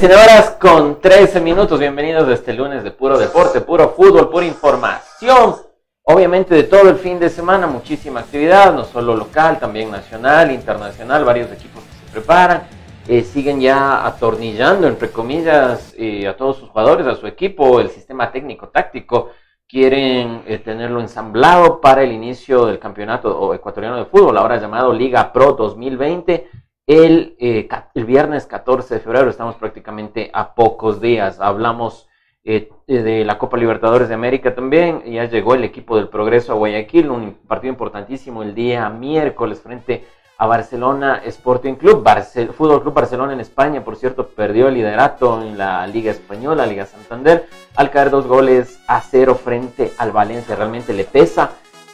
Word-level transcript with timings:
19 0.00 0.22
horas 0.22 0.50
con 0.60 1.00
13 1.00 1.40
minutos. 1.40 1.80
Bienvenidos 1.80 2.28
a 2.28 2.34
este 2.34 2.52
lunes 2.52 2.84
de 2.84 2.92
puro 2.92 3.18
deporte, 3.18 3.60
puro 3.60 3.94
fútbol, 3.96 4.30
pura 4.30 4.46
información. 4.46 5.56
Obviamente 6.04 6.54
de 6.54 6.62
todo 6.62 6.88
el 6.88 6.98
fin 6.98 7.18
de 7.18 7.28
semana, 7.28 7.66
muchísima 7.66 8.20
actividad, 8.20 8.72
no 8.72 8.84
solo 8.84 9.16
local, 9.16 9.58
también 9.58 9.90
nacional, 9.90 10.52
internacional, 10.52 11.24
varios 11.24 11.50
equipos 11.50 11.82
que 11.82 12.06
se 12.06 12.12
preparan. 12.12 12.62
Eh, 13.08 13.22
siguen 13.24 13.60
ya 13.60 14.06
atornillando, 14.06 14.86
entre 14.86 15.10
comillas, 15.10 15.92
eh, 15.98 16.28
a 16.28 16.36
todos 16.36 16.58
sus 16.58 16.68
jugadores, 16.68 17.04
a 17.08 17.16
su 17.16 17.26
equipo, 17.26 17.80
el 17.80 17.90
sistema 17.90 18.30
técnico 18.30 18.68
táctico. 18.68 19.30
Quieren 19.66 20.42
eh, 20.46 20.58
tenerlo 20.58 21.00
ensamblado 21.00 21.80
para 21.80 22.04
el 22.04 22.12
inicio 22.12 22.66
del 22.66 22.78
campeonato 22.78 23.52
ecuatoriano 23.52 23.96
de 23.96 24.04
fútbol, 24.04 24.38
ahora 24.38 24.60
llamado 24.60 24.92
Liga 24.92 25.32
Pro 25.32 25.54
2020 25.54 26.48
el, 26.88 27.36
eh, 27.38 27.68
el, 27.94 28.04
viernes 28.06 28.46
14 28.46 28.94
de 28.94 29.00
febrero, 29.00 29.28
estamos 29.28 29.56
prácticamente 29.56 30.30
a 30.32 30.54
pocos 30.54 31.02
días. 31.02 31.38
Hablamos 31.38 32.08
eh, 32.44 32.70
de 32.86 33.26
la 33.26 33.36
Copa 33.36 33.58
Libertadores 33.58 34.08
de 34.08 34.14
América 34.14 34.54
también. 34.54 35.02
Ya 35.04 35.26
llegó 35.26 35.54
el 35.54 35.64
equipo 35.64 35.96
del 35.96 36.08
Progreso 36.08 36.52
a 36.52 36.56
Guayaquil, 36.56 37.10
un 37.10 37.34
partido 37.46 37.72
importantísimo 37.72 38.42
el 38.42 38.54
día 38.54 38.88
miércoles 38.88 39.60
frente 39.60 40.06
a 40.38 40.46
Barcelona 40.46 41.20
Sporting 41.26 41.74
Club. 41.74 42.08
Fútbol 42.56 42.80
Club 42.80 42.94
Barcelona 42.94 43.34
en 43.34 43.40
España, 43.40 43.84
por 43.84 43.96
cierto, 43.96 44.28
perdió 44.28 44.68
el 44.68 44.74
liderato 44.74 45.42
en 45.42 45.58
la 45.58 45.86
Liga 45.86 46.10
Española, 46.10 46.64
Liga 46.64 46.86
Santander, 46.86 47.48
al 47.76 47.90
caer 47.90 48.08
dos 48.08 48.26
goles 48.26 48.80
a 48.86 49.02
cero 49.02 49.34
frente 49.34 49.92
al 49.98 50.10
Valencia. 50.10 50.56
Realmente 50.56 50.94
le 50.94 51.04
pesa 51.04 51.50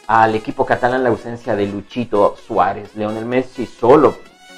al 0.07 0.35
equipo 0.35 0.65
catalán 0.65 1.03
la 1.03 1.09
ausencia 1.09 1.53
de 1.53 1.67
Luchito 1.67 2.37
Suárez. 2.37 2.95
Leonel 2.95 3.25
Messi 3.25 3.65
solo 3.65 4.15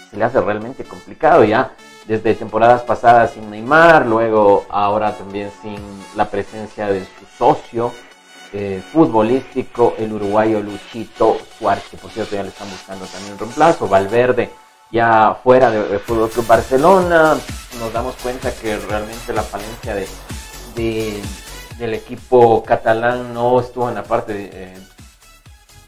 se 0.09 0.17
le 0.17 0.23
hace 0.23 0.41
realmente 0.41 0.83
complicado 0.83 1.44
ya 1.44 1.72
desde 2.08 2.36
temporadas 2.36 2.83
pasadas 2.83 3.31
sin 3.31 3.50
Neymar, 3.50 4.05
luego 4.05 4.66
ahora 4.69 5.16
también 5.17 5.52
sin 5.61 5.77
la 6.16 6.30
presencia 6.30 6.88
de 6.88 7.02
su 7.02 7.25
socio 7.38 7.91
eh, 8.53 8.81
futbolístico, 8.94 9.95
el 9.97 10.14
uruguayo 10.14 10.61
Luchito 10.61 11.38
Suárez, 11.59 11.83
que 11.91 11.97
por 11.97 12.09
cierto 12.11 12.36
ya 12.36 12.44
le 12.44 12.49
están 12.49 12.69
buscando 12.69 13.05
también 13.05 13.33
un 13.33 13.39
reemplazo, 13.39 13.88
Valverde 13.89 14.49
ya 14.89 15.38
fuera 15.44 15.69
de, 15.69 15.99
Fútbol 15.99 16.30
Club 16.30 16.47
Barcelona, 16.47 17.36
nos 17.77 17.94
damos 17.94 18.16
cuenta 18.16 18.53
que 18.53 18.77
realmente 18.77 19.33
la 19.33 19.44
falencia 19.44 19.95
de, 19.95 21.21
del 21.77 21.94
equipo 21.94 22.64
catalán 22.64 23.33
no 23.33 23.59
estuvo 23.59 23.89
en 23.89 23.95
la 23.95 24.03
parte 24.03 24.49
eh, 24.53 24.77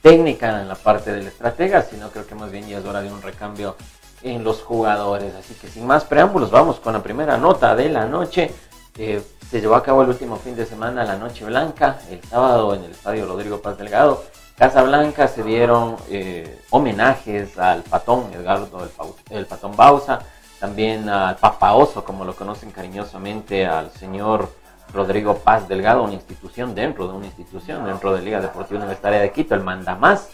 técnica, 0.01 0.61
en 0.61 0.67
la 0.67 0.75
parte 0.75 1.13
del 1.13 1.27
estratega, 1.27 1.81
sino 1.83 2.09
creo 2.09 2.27
que 2.27 2.35
más 2.35 2.51
bien 2.51 2.67
ya 2.67 2.79
es 2.79 2.85
hora 2.85 3.01
de 3.01 3.09
un 3.09 3.21
recambio 3.21 3.77
en 4.21 4.43
los 4.43 4.61
jugadores. 4.61 5.33
Así 5.35 5.53
que 5.55 5.67
sin 5.67 5.85
más 5.85 6.05
preámbulos, 6.05 6.51
vamos 6.51 6.79
con 6.79 6.93
la 6.93 7.03
primera 7.03 7.37
nota 7.37 7.75
de 7.75 7.89
la 7.89 8.05
noche. 8.05 8.53
Se 8.95 9.61
llevó 9.61 9.75
a 9.75 9.83
cabo 9.83 10.03
el 10.03 10.09
último 10.09 10.35
fin 10.35 10.55
de 10.55 10.65
semana 10.65 11.03
la 11.05 11.15
Noche 11.15 11.45
Blanca, 11.45 11.99
el 12.09 12.21
sábado 12.23 12.75
en 12.75 12.83
el 12.83 12.91
Estadio 12.91 13.25
Rodrigo 13.25 13.61
Paz 13.61 13.77
Delgado. 13.77 14.23
Casa 14.57 14.83
Blanca 14.83 15.29
se 15.29 15.41
dieron 15.41 15.95
eh, 16.09 16.59
homenajes 16.69 17.57
al 17.57 17.81
patón 17.83 18.25
Edgardo 18.33 18.83
el, 18.83 19.37
el 19.37 19.45
patón 19.45 19.75
Bausa, 19.75 20.19
también 20.59 21.07
al 21.07 21.37
Papa 21.37 21.73
Oso, 21.73 22.03
como 22.03 22.25
lo 22.25 22.35
conocen 22.35 22.71
cariñosamente, 22.71 23.65
al 23.65 23.89
señor 23.91 24.49
Rodrigo 24.93 25.35
Paz 25.35 25.67
Delgado, 25.69 26.03
una 26.03 26.13
institución 26.13 26.75
dentro 26.75 27.07
de 27.07 27.13
una 27.13 27.27
institución, 27.27 27.85
dentro 27.85 28.13
de 28.13 28.21
Liga 28.21 28.41
Deportiva 28.41 28.79
Universitaria 28.79 29.19
de 29.19 29.31
Quito, 29.31 29.55
el 29.55 29.63
mandamás 29.63 30.29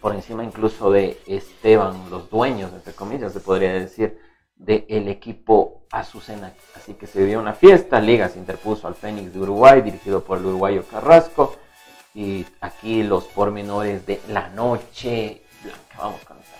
por, 0.00 0.12
encima 0.12 0.42
incluso 0.42 0.90
de 0.90 1.20
Esteban, 1.24 2.10
los 2.10 2.28
dueños, 2.28 2.72
entre 2.72 2.92
comillas, 2.94 3.32
se 3.32 3.38
podría 3.38 3.72
decir, 3.72 4.18
del 4.56 5.06
equipo 5.06 5.86
Azucena. 5.92 6.52
Así 6.74 6.94
que 6.94 7.06
se 7.06 7.24
dio 7.24 7.38
una 7.38 7.52
fiesta, 7.52 8.00
Liga 8.00 8.28
se 8.28 8.40
interpuso 8.40 8.88
al 8.88 8.96
Fénix 8.96 9.32
de 9.32 9.38
Uruguay, 9.38 9.80
dirigido 9.82 10.24
por 10.24 10.38
el 10.38 10.46
uruguayo 10.46 10.84
Carrasco. 10.88 11.56
Y 12.12 12.44
aquí 12.60 13.04
los 13.04 13.24
pormenores 13.24 14.04
de 14.04 14.20
la 14.28 14.48
noche 14.48 15.42
blanca. 15.62 15.96
Vamos 15.96 16.20
con 16.24 16.38
eso. 16.38 16.50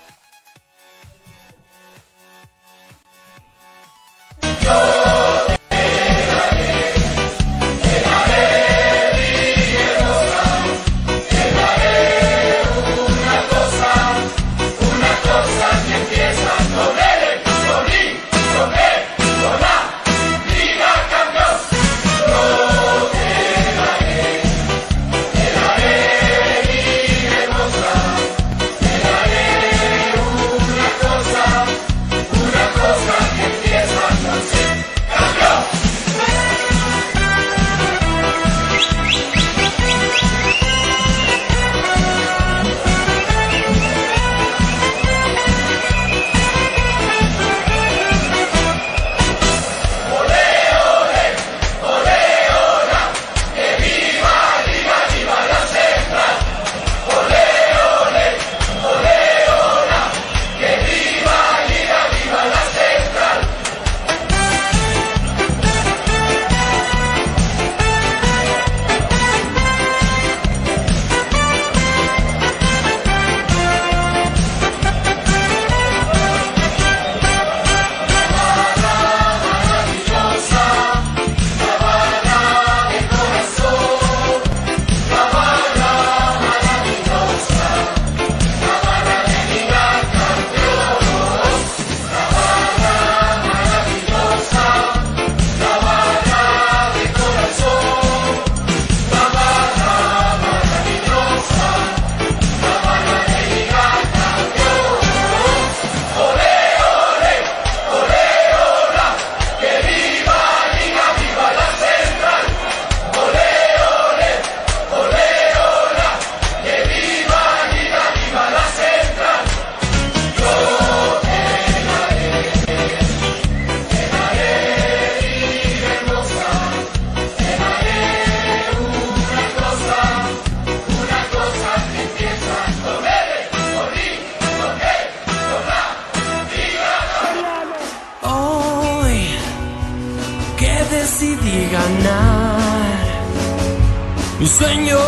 Un 144.42 144.48
sueño 144.48 144.98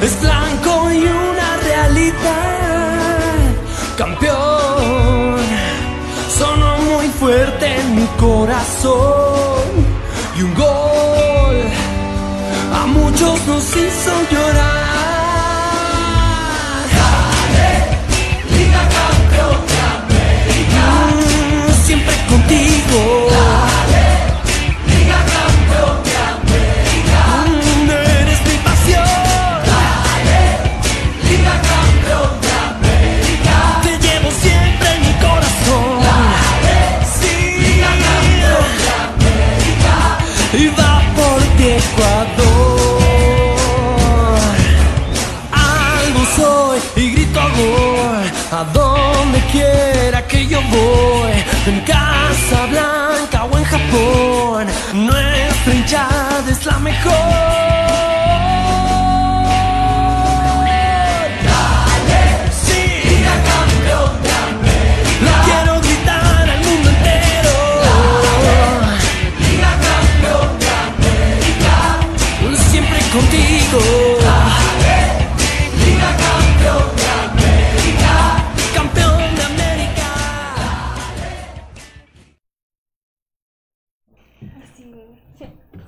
es 0.00 0.20
blanco 0.20 0.92
y 0.92 0.98
una 0.98 1.56
realidad. 1.64 3.18
Campeón, 3.98 5.36
sonó 6.38 6.78
muy 6.78 7.08
fuerte 7.08 7.66
en 7.80 7.96
mi 7.96 8.06
corazón. 8.18 9.64
Y 10.38 10.42
un 10.42 10.54
gol 10.54 11.56
a 12.72 12.86
muchos 12.86 13.46
nos 13.48 13.76
hizo 13.76 14.12
llorar. 14.30 14.75
Quiera 49.56 50.26
que 50.26 50.46
yo 50.46 50.60
voy, 50.60 51.32
en 51.66 51.80
Casa 51.80 52.66
Blanca 52.66 53.44
o 53.50 53.58
en 53.58 53.64
Japón, 53.64 54.66
nuestra 54.92 55.74
hinchada 55.74 56.44
es 56.50 56.66
la 56.66 56.78
mejor. 56.78 57.45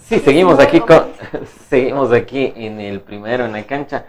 Sí, 0.09 0.21
seguimos 0.21 0.59
aquí 0.59 0.81
con, 0.81 1.13
seguimos 1.69 2.13
aquí 2.13 2.51
en 2.57 2.81
el 2.81 3.03
primero 3.03 3.45
en 3.45 3.53
la 3.53 3.65
cancha. 3.65 4.07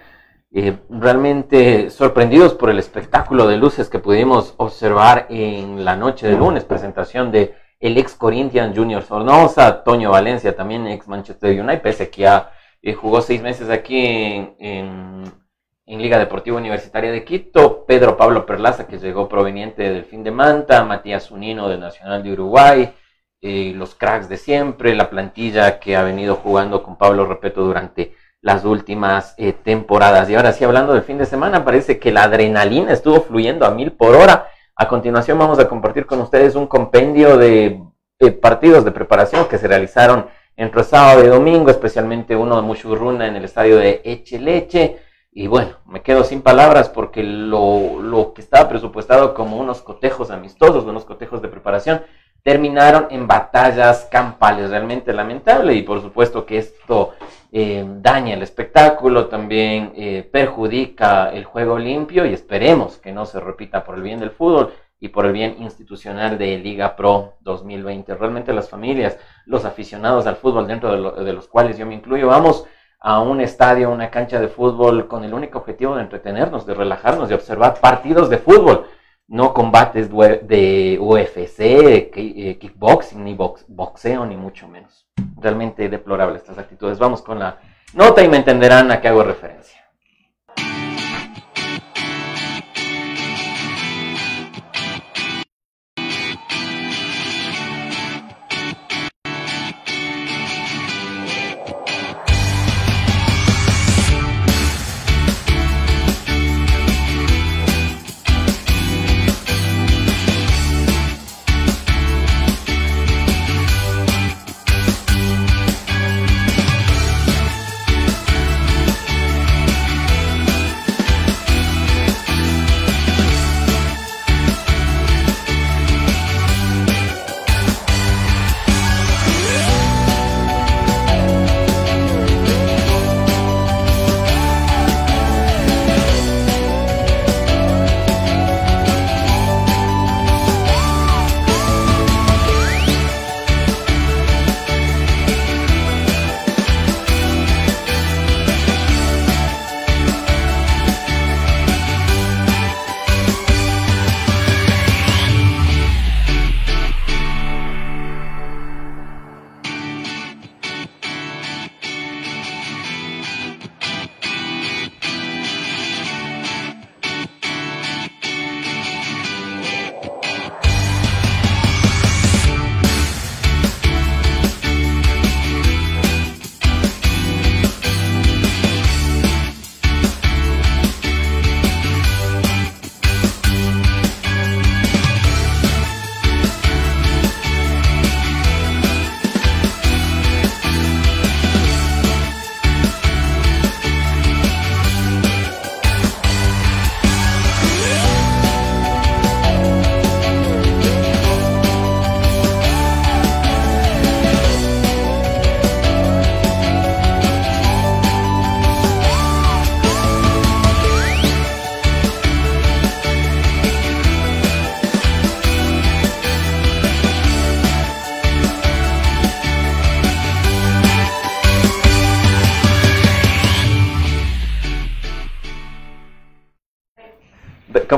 Eh, 0.50 0.78
realmente 0.90 1.90
sorprendidos 1.90 2.54
por 2.54 2.70
el 2.70 2.80
espectáculo 2.80 3.46
de 3.48 3.58
luces 3.58 3.90
que 3.90 4.00
pudimos 4.00 4.54
observar 4.56 5.28
en 5.30 5.84
la 5.84 5.98
noche 5.98 6.26
de 6.26 6.38
lunes, 6.38 6.64
presentación 6.64 7.34
de 7.34 7.54
el 7.82 7.98
ex 7.98 8.16
Corinthians 8.16 8.78
Junior 8.78 9.04
Sornosa, 9.04 9.84
Toño 9.84 10.12
Valencia, 10.12 10.56
también 10.56 10.88
ex 10.88 11.06
Manchester 11.10 11.60
United, 11.60 11.82
pese 11.82 12.10
que 12.10 12.26
eh, 12.82 12.94
jugó 12.94 13.22
seis 13.22 13.42
meses 13.42 13.70
aquí 13.70 14.00
en, 14.58 15.24
Liga 15.86 16.18
Deportiva 16.18 16.56
Universitaria 16.56 17.12
de 17.12 17.26
Quito. 17.26 17.84
Pedro 17.86 18.16
Pablo 18.16 18.46
Perlaza, 18.46 18.88
que 18.88 19.00
llegó 19.00 19.28
proveniente 19.28 19.84
del 19.84 20.06
fin 20.06 20.24
de 20.24 20.32
Manta. 20.32 20.86
Matías 20.86 21.30
Unino, 21.30 21.68
del 21.68 21.82
Nacional 21.82 22.24
de 22.24 22.32
Uruguay. 22.32 22.94
Eh, 23.42 23.74
los 23.76 23.96
cracks 23.96 24.30
de 24.30 24.38
siempre. 24.38 24.96
La 24.96 25.10
plantilla 25.10 25.80
que 25.80 25.96
ha 25.96 26.04
venido 26.04 26.36
jugando 26.36 26.84
con 26.84 26.98
Pablo 26.98 27.26
Repeto 27.26 27.62
durante 27.62 28.14
las 28.42 28.66
últimas 28.66 29.36
eh, 29.38 29.54
temporadas. 29.54 30.30
Y 30.30 30.36
ahora 30.36 30.54
sí, 30.54 30.64
hablando 30.64 30.94
del 30.94 31.04
fin 31.04 31.18
de 31.18 31.26
semana, 31.26 31.66
parece 31.66 32.00
que 32.00 32.12
la 32.12 32.24
adrenalina 32.24 32.94
estuvo 32.94 33.22
fluyendo 33.22 33.66
a 33.66 33.72
mil 33.72 33.92
por 33.92 34.16
hora. 34.16 34.48
A 34.76 34.88
continuación 34.88 35.38
vamos 35.38 35.60
a 35.60 35.68
compartir 35.68 36.06
con 36.06 36.22
ustedes 36.22 36.56
un 36.56 36.68
compendio 36.68 37.38
de 37.38 37.82
partidos 38.42 38.84
de 38.84 38.92
preparación 38.92 39.48
que 39.48 39.58
se 39.58 39.68
realizaron 39.68 40.28
entre 40.60 40.84
sábado 40.84 41.24
y 41.24 41.28
domingo, 41.28 41.70
especialmente 41.70 42.36
uno 42.36 42.58
de 42.58 42.62
Muchurruna 42.62 43.28
en 43.28 43.38
el 43.38 43.46
estadio 43.46 43.78
de 43.78 44.02
Echeleche. 44.04 45.00
Y 45.32 45.48
bueno, 45.48 45.78
me 45.86 46.02
quedo 46.02 46.26
sin 46.26 46.42
palabras 46.42 46.90
porque 46.90 47.24
lo, 47.24 48.02
lo, 48.02 48.34
que 48.34 48.42
estaba 48.42 48.68
presupuestado 48.68 49.34
como 49.34 49.58
unos 49.58 49.82
cotejos 49.82 50.32
amistosos, 50.32 50.84
unos 50.84 51.06
cotejos 51.06 51.42
de 51.42 51.48
preparación, 51.48 52.02
terminaron 52.44 53.08
en 53.10 53.28
batallas 53.28 54.08
campales, 54.12 54.70
realmente 54.70 55.14
lamentable. 55.14 55.74
Y 55.74 55.84
por 55.84 56.02
supuesto 56.02 56.46
que 56.46 56.58
esto 56.58 57.14
eh, 57.52 57.86
daña 57.88 58.36
el 58.36 58.44
espectáculo, 58.44 59.28
también 59.28 59.94
eh, 59.96 60.28
perjudica 60.32 61.32
el 61.32 61.46
juego 61.46 61.80
limpio 61.80 62.26
y 62.26 62.34
esperemos 62.34 62.98
que 62.98 63.12
no 63.12 63.26
se 63.26 63.40
repita 63.40 63.84
por 63.84 63.96
el 63.96 64.04
bien 64.04 64.20
del 64.20 64.32
fútbol 64.32 64.72
y 65.00 65.10
por 65.10 65.26
el 65.26 65.32
bien 65.32 65.56
institucional 65.60 66.38
de 66.38 66.58
Liga 66.58 66.96
Pro 66.96 67.36
2020. 67.42 68.16
Realmente 68.16 68.54
las 68.54 68.70
familias, 68.70 69.18
los 69.46 69.66
aficionados 69.66 70.28
al 70.28 70.36
fútbol, 70.36 70.68
dentro 70.68 71.14
de, 71.24 71.34
los 71.34 71.48
cuales 71.48 71.78
yo 71.78 71.86
me 71.86 71.96
incluyo, 71.96 72.28
vamos 72.28 72.66
a 73.00 73.22
un 73.22 73.40
estadio, 73.40 73.90
una 73.90 74.12
cancha 74.12 74.40
de 74.42 74.50
fútbol 74.50 75.08
con 75.08 75.24
el 75.24 75.34
único 75.34 75.60
objetivo 75.60 75.96
de 75.96 76.02
entretenernos, 76.02 76.66
de 76.66 76.74
relajarnos, 76.74 77.30
de 77.30 77.36
observar 77.36 77.80
partidos 77.80 78.30
de 78.30 78.40
fútbol, 78.40 78.86
no 79.30 79.54
combates 79.54 80.10
de 80.10 80.98
UFC, 81.00 81.60
eh, 81.60 82.58
kickboxing, 82.60 83.24
ni 83.24 83.36
boxeo, 83.36 84.26
ni 84.26 84.36
mucho 84.36 84.68
menos. 84.68 85.08
Realmente 85.38 85.88
deplorable 85.88 86.38
estas 86.38 86.58
actitudes. 86.58 86.98
Vamos 86.98 87.22
con 87.22 87.40
la 87.40 87.60
nota 87.94 88.24
y 88.24 88.28
me 88.28 88.38
entenderán 88.38 88.92
a 88.92 89.00
qué 89.00 89.08
hago 89.08 89.24
referencia. 89.24 89.79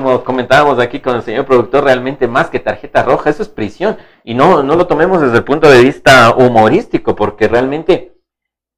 Como 0.01 0.23
comentábamos 0.23 0.79
aquí 0.79 0.99
con 0.99 1.15
el 1.15 1.21
señor 1.21 1.45
productor, 1.45 1.83
realmente 1.83 2.27
más 2.27 2.49
que 2.49 2.59
tarjeta 2.59 3.03
roja, 3.03 3.29
eso 3.29 3.43
es 3.43 3.49
prisión. 3.49 3.97
Y 4.23 4.33
no, 4.33 4.63
no 4.63 4.75
lo 4.75 4.87
tomemos 4.87 5.21
desde 5.21 5.37
el 5.37 5.43
punto 5.43 5.69
de 5.69 5.83
vista 5.83 6.33
humorístico, 6.35 7.15
porque 7.15 7.47
realmente 7.47 8.15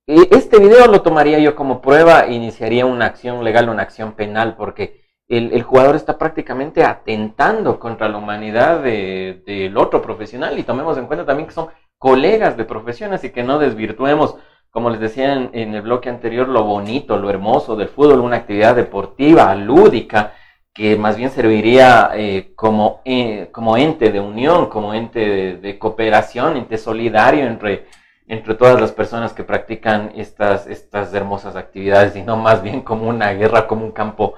eh, 0.07 0.27
este 0.31 0.59
video 0.59 0.87
lo 0.87 1.01
tomaría 1.01 1.39
yo 1.39 1.55
como 1.55 1.81
prueba, 1.81 2.27
iniciaría 2.27 2.85
una 2.85 3.05
acción 3.05 3.43
legal, 3.43 3.69
una 3.69 3.83
acción 3.83 4.13
penal, 4.13 4.55
porque 4.57 5.01
el, 5.29 5.53
el 5.53 5.63
jugador 5.63 5.95
está 5.95 6.17
prácticamente 6.17 6.83
atentando 6.83 7.79
contra 7.79 8.09
la 8.09 8.17
humanidad 8.17 8.81
del 8.81 9.77
otro 9.77 10.01
profesional. 10.01 10.59
Y 10.59 10.63
tomemos 10.63 10.97
en 10.97 11.07
cuenta 11.07 11.25
también 11.25 11.47
que 11.47 11.53
son 11.53 11.69
colegas 11.97 12.57
de 12.57 12.65
profesión, 12.65 13.13
así 13.13 13.29
que 13.29 13.43
no 13.43 13.59
desvirtuemos, 13.59 14.35
como 14.71 14.89
les 14.89 14.99
decía 14.99 15.33
en, 15.33 15.73
el 15.73 15.81
bloque 15.83 16.09
anterior, 16.09 16.49
lo 16.49 16.63
bonito, 16.63 17.17
lo 17.17 17.29
hermoso 17.29 17.77
del 17.77 17.87
fútbol, 17.87 18.19
una 18.19 18.37
actividad 18.37 18.75
deportiva, 18.75 19.55
lúdica, 19.55 20.33
que 20.73 20.97
más 20.97 21.17
bien 21.17 21.29
serviría 21.29 22.11
eh, 22.15 22.53
como, 22.55 23.01
eh, 23.05 23.49
como 23.51 23.77
ente 23.77 24.11
de 24.11 24.19
unión, 24.19 24.69
como 24.69 24.93
ente 24.93 25.57
de, 25.57 25.79
cooperación, 25.79 26.57
ente 26.57 26.77
solidario 26.77 27.45
entre, 27.45 27.85
entre 28.27 28.55
todas 28.55 28.81
las 28.81 28.91
personas 28.91 29.33
que 29.33 29.43
practican 29.43 30.11
estas, 30.15 30.65
estas 30.65 31.13
hermosas 31.13 31.55
actividades 31.55 32.15
y 32.15 32.23
no 32.23 32.37
más 32.37 32.63
bien 32.63 32.81
como 32.81 33.07
una 33.07 33.33
guerra, 33.33 33.67
como 33.67 33.85
un 33.85 33.91
campo 33.91 34.33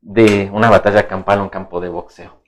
de 0.00 0.48
una 0.52 0.70
batalla 0.70 1.08
campal, 1.08 1.40
un 1.40 1.48
campo 1.48 1.80
de 1.80 1.88
boxeo. 1.88 2.40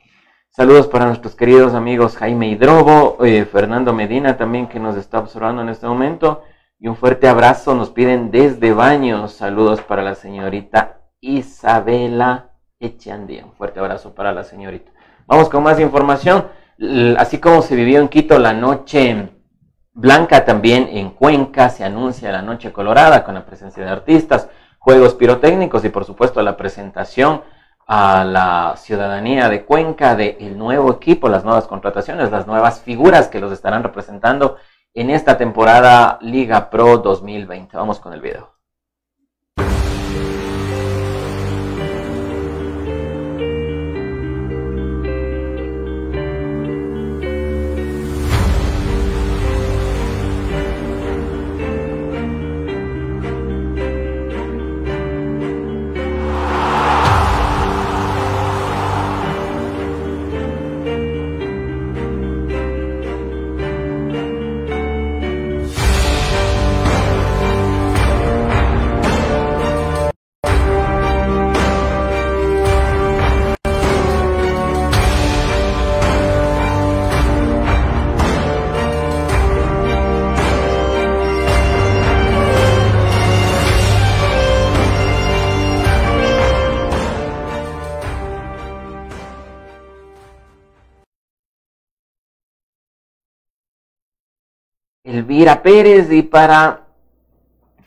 Saludos 0.50 0.86
para 0.86 1.06
nuestros 1.06 1.34
queridos 1.34 1.74
amigos 1.74 2.16
Jaime 2.18 2.46
Hidrobo, 2.48 3.24
eh, 3.24 3.44
Fernando 3.44 3.92
Medina 3.92 4.36
también 4.36 4.68
que 4.68 4.78
nos 4.78 4.96
está 4.96 5.18
observando 5.18 5.62
en 5.62 5.70
este 5.70 5.86
momento. 5.86 6.44
Y 6.78 6.88
un 6.88 6.96
fuerte 6.96 7.26
abrazo 7.28 7.74
nos 7.74 7.90
piden 7.90 8.30
desde 8.30 8.72
Baños. 8.72 9.32
Saludos 9.32 9.80
para 9.80 10.02
la 10.02 10.14
señorita 10.14 11.00
Isabela 11.20 12.51
Echeandía. 12.82 13.44
Un 13.44 13.52
fuerte 13.52 13.80
abrazo 13.80 14.14
para 14.14 14.32
la 14.32 14.44
señorita. 14.44 14.92
Vamos 15.26 15.48
con 15.48 15.62
más 15.62 15.80
información. 15.80 16.46
Así 17.16 17.38
como 17.38 17.62
se 17.62 17.76
vivió 17.76 18.00
en 18.00 18.08
Quito 18.08 18.38
la 18.38 18.52
noche 18.52 19.30
blanca, 19.94 20.44
también 20.44 20.88
en 20.90 21.10
Cuenca 21.10 21.68
se 21.68 21.84
anuncia 21.84 22.32
la 22.32 22.42
noche 22.42 22.72
colorada 22.72 23.24
con 23.24 23.34
la 23.34 23.46
presencia 23.46 23.84
de 23.84 23.90
artistas, 23.90 24.48
juegos 24.78 25.14
pirotécnicos 25.14 25.84
y 25.84 25.90
por 25.90 26.04
supuesto 26.04 26.42
la 26.42 26.56
presentación 26.56 27.42
a 27.86 28.24
la 28.24 28.74
ciudadanía 28.76 29.48
de 29.48 29.64
Cuenca 29.64 30.16
del 30.16 30.56
nuevo 30.56 30.92
equipo, 30.92 31.28
las 31.28 31.44
nuevas 31.44 31.66
contrataciones, 31.66 32.30
las 32.30 32.46
nuevas 32.46 32.80
figuras 32.80 33.28
que 33.28 33.40
los 33.40 33.52
estarán 33.52 33.82
representando 33.82 34.56
en 34.94 35.10
esta 35.10 35.36
temporada 35.36 36.18
Liga 36.20 36.70
Pro 36.70 36.98
2020. 36.98 37.76
Vamos 37.76 38.00
con 38.00 38.12
el 38.12 38.20
video. 38.20 38.51
Elvira 95.32 95.62
Pérez 95.62 96.12
y 96.12 96.20
para 96.20 96.82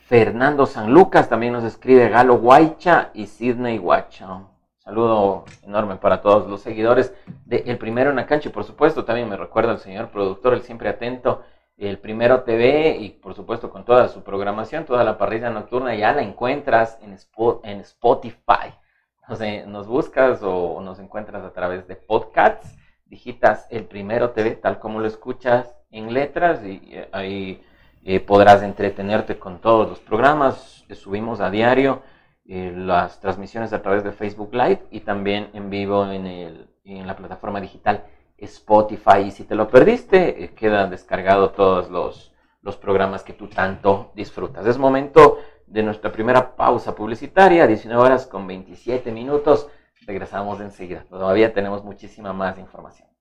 Fernando 0.08 0.66
San 0.66 0.92
Lucas 0.92 1.30
también 1.30 1.54
nos 1.54 1.64
escribe 1.64 2.10
Galo 2.10 2.40
Guaycha 2.40 3.12
y 3.14 3.28
Sidney 3.28 3.78
Guacha. 3.78 4.48
saludo 4.80 5.46
enorme 5.62 5.98
para 5.98 6.24
todos 6.24 6.50
los 6.50 6.62
seguidores 6.62 7.14
de 7.46 7.58
El 7.68 7.78
Primero 7.78 8.10
en 8.10 8.16
la 8.16 8.28
y 8.44 8.50
por 8.50 8.64
supuesto 8.64 9.06
también 9.06 9.30
me 9.30 9.38
recuerda 9.38 9.74
el 9.74 9.78
señor 9.78 10.10
productor, 10.10 10.56
el 10.56 10.64
siempre 10.64 10.90
atento, 10.90 11.44
El 11.78 12.00
Primero 12.00 12.42
TV 12.42 12.98
y 12.98 13.12
por 13.12 13.36
supuesto 13.36 13.70
con 13.70 13.86
toda 13.86 14.08
su 14.08 14.24
programación, 14.24 14.86
toda 14.86 15.04
la 15.04 15.20
parrilla 15.20 15.52
nocturna 15.52 15.94
ya 15.94 16.14
la 16.14 16.24
encuentras 16.24 16.98
en, 17.04 17.16
en 17.64 17.80
Spotify. 17.82 18.74
Nos, 19.30 19.40
nos 19.68 19.86
buscas 19.86 20.40
o 20.42 20.82
nos 20.82 20.98
encuentras 20.98 21.44
a 21.44 21.54
través 21.54 21.88
de 21.88 21.96
podcasts, 21.96 22.76
digitas 23.16 23.66
El 23.70 23.86
Primero 23.86 24.32
TV 24.32 24.52
tal 24.52 24.78
como 24.78 25.00
lo 25.00 25.08
escuchas 25.08 25.74
en 25.90 26.14
letras 26.14 26.62
y 26.66 26.82
eh, 26.92 27.08
ahí 27.14 27.64
eh, 28.04 28.20
podrás 28.20 28.62
entretenerte 28.62 29.40
con 29.40 29.60
todos 29.62 29.88
los 29.88 30.00
programas. 30.00 30.84
Subimos 30.92 31.40
a 31.40 31.50
diario 31.50 32.02
eh, 32.46 32.74
las 32.76 33.22
transmisiones 33.22 33.72
a 33.72 33.82
través 33.82 34.04
de 34.04 34.12
Facebook 34.12 34.54
Live 34.54 34.82
y 34.92 35.00
también 35.00 35.50
en 35.54 35.70
vivo 35.70 36.06
en, 36.12 36.26
el, 36.28 36.68
en 36.84 37.08
la 37.08 37.16
plataforma 37.16 37.62
digital 37.62 38.04
Spotify. 38.38 39.20
Y 39.26 39.32
si 39.32 39.46
te 39.46 39.56
lo 39.56 39.70
perdiste, 39.70 40.52
quedan 40.54 40.90
descargados 40.90 41.54
todos 41.54 41.90
los, 41.90 42.34
los 42.62 42.76
programas 42.76 43.24
que 43.24 43.32
tú 43.32 43.48
tanto 43.48 44.12
disfrutas. 44.14 44.66
Es 44.66 44.78
momento 44.78 45.40
de 45.68 45.84
nuestra 45.84 46.12
primera 46.12 46.54
pausa 46.58 46.94
publicitaria, 46.94 47.66
19 47.66 48.04
horas 48.04 48.28
con 48.28 48.46
27 48.46 49.10
minutos. 49.14 49.70
Regresamos 50.06 50.60
enseguida. 50.62 51.04
Todavía 51.10 51.54
tenemos 51.54 51.84
muchísima 51.84 52.34
más 52.34 52.58
información. 52.58 53.16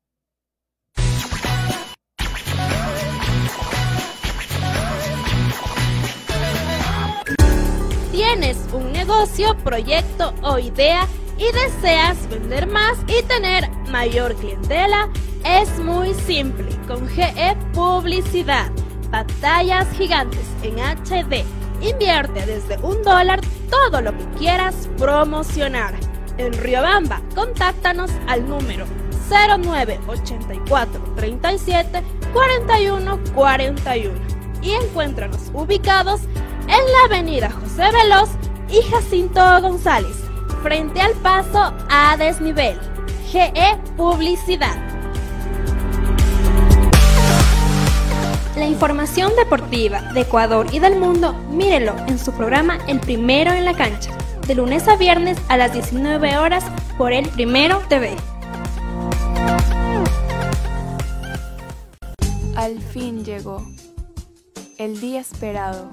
tienes 8.34 8.58
un 8.72 8.90
negocio, 8.92 9.56
proyecto 9.58 10.34
o 10.42 10.58
idea 10.58 11.06
y 11.38 11.52
deseas 11.52 12.28
vender 12.28 12.66
más 12.66 12.98
y 13.06 13.22
tener 13.24 13.70
mayor 13.90 14.34
clientela, 14.34 15.08
es 15.44 15.78
muy 15.78 16.14
simple. 16.14 16.66
Con 16.88 17.08
GE 17.08 17.56
Publicidad, 17.72 18.70
batallas 19.10 19.88
gigantes 19.96 20.46
en 20.62 20.78
HD. 20.78 21.44
Invierte 21.80 22.44
desde 22.46 22.76
un 22.78 23.02
dólar 23.02 23.40
todo 23.70 24.00
lo 24.00 24.16
que 24.16 24.24
quieras 24.38 24.88
promocionar. 24.96 25.94
En 26.36 26.52
Riobamba, 26.52 27.20
contáctanos 27.34 28.10
al 28.26 28.48
número 28.48 28.86
0984 29.28 31.00
37 31.16 32.02
41 32.32 33.20
41 33.34 34.12
y 34.62 34.72
encuéntranos 34.72 35.50
ubicados 35.52 36.22
en 36.62 36.68
la 36.68 37.04
avenida 37.06 37.50
José 37.50 37.84
Veloz 37.92 38.30
y 38.68 38.82
Jacinto 38.90 39.40
González, 39.60 40.16
frente 40.62 41.00
al 41.00 41.12
paso 41.14 41.72
a 41.90 42.16
desnivel. 42.16 42.78
GE 43.30 43.78
Publicidad. 43.96 44.76
La 48.56 48.66
información 48.66 49.32
deportiva 49.36 50.00
de 50.12 50.20
Ecuador 50.20 50.66
y 50.72 50.78
del 50.78 51.00
mundo, 51.00 51.32
mírelo 51.50 51.96
en 52.06 52.18
su 52.18 52.32
programa 52.32 52.78
El 52.86 53.00
Primero 53.00 53.50
en 53.52 53.64
la 53.64 53.74
Cancha, 53.74 54.12
de 54.46 54.54
lunes 54.54 54.88
a 54.88 54.96
viernes 54.96 55.38
a 55.48 55.56
las 55.56 55.72
19 55.72 56.38
horas 56.38 56.64
por 56.96 57.12
El 57.12 57.28
Primero 57.28 57.80
TV. 57.88 58.16
Al 62.56 62.80
fin 62.80 63.24
llegó 63.24 63.66
el 64.78 65.00
día 65.00 65.20
esperado 65.20 65.90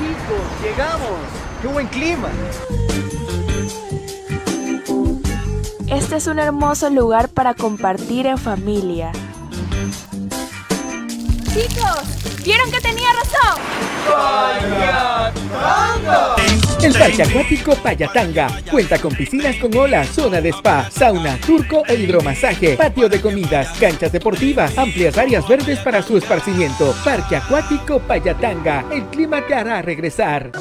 chicos, 0.00 0.62
llegamos. 0.62 1.18
¡Qué 1.60 1.68
buen 1.68 1.86
clima! 1.88 2.28
Este 5.88 6.16
es 6.16 6.26
un 6.26 6.38
hermoso 6.38 6.88
lugar 6.88 7.28
para 7.28 7.54
compartir 7.54 8.26
en 8.26 8.38
familia. 8.38 9.12
Chicos, 11.52 12.44
¿vieron 12.44 12.70
que 12.70 12.80
tenía 12.80 13.12
razón? 13.12 13.79
El 16.82 16.94
Parque 16.94 17.22
Acuático 17.22 17.74
Payatanga 17.76 18.48
cuenta 18.70 18.98
con 18.98 19.14
piscinas 19.14 19.56
con 19.56 19.76
olas, 19.76 20.08
zona 20.08 20.40
de 20.40 20.48
spa, 20.48 20.90
sauna, 20.90 21.36
turco 21.46 21.82
e 21.86 21.94
hidromasaje, 21.94 22.76
patio 22.76 23.08
de 23.08 23.20
comidas, 23.20 23.68
canchas 23.78 24.12
deportivas, 24.12 24.76
amplias 24.78 25.18
áreas 25.18 25.46
verdes 25.46 25.78
para 25.80 26.02
su 26.02 26.16
esparcimiento. 26.16 26.94
Parque 27.04 27.36
Acuático 27.36 28.00
Payatanga, 28.00 28.86
el 28.90 29.04
clima 29.08 29.46
te 29.46 29.54
hará 29.54 29.82
regresar. 29.82 30.52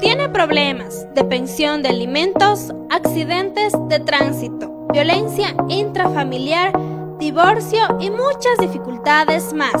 Tiene 0.00 0.28
problemas 0.30 1.06
de 1.14 1.24
pensión 1.24 1.82
de 1.82 1.90
alimentos, 1.90 2.72
accidentes 2.90 3.74
de 3.88 4.00
tránsito, 4.00 4.88
violencia 4.92 5.54
intrafamiliar, 5.68 6.72
divorcio 7.18 7.80
y 8.00 8.10
muchas 8.10 8.56
dificultades 8.58 9.52
más. 9.52 9.80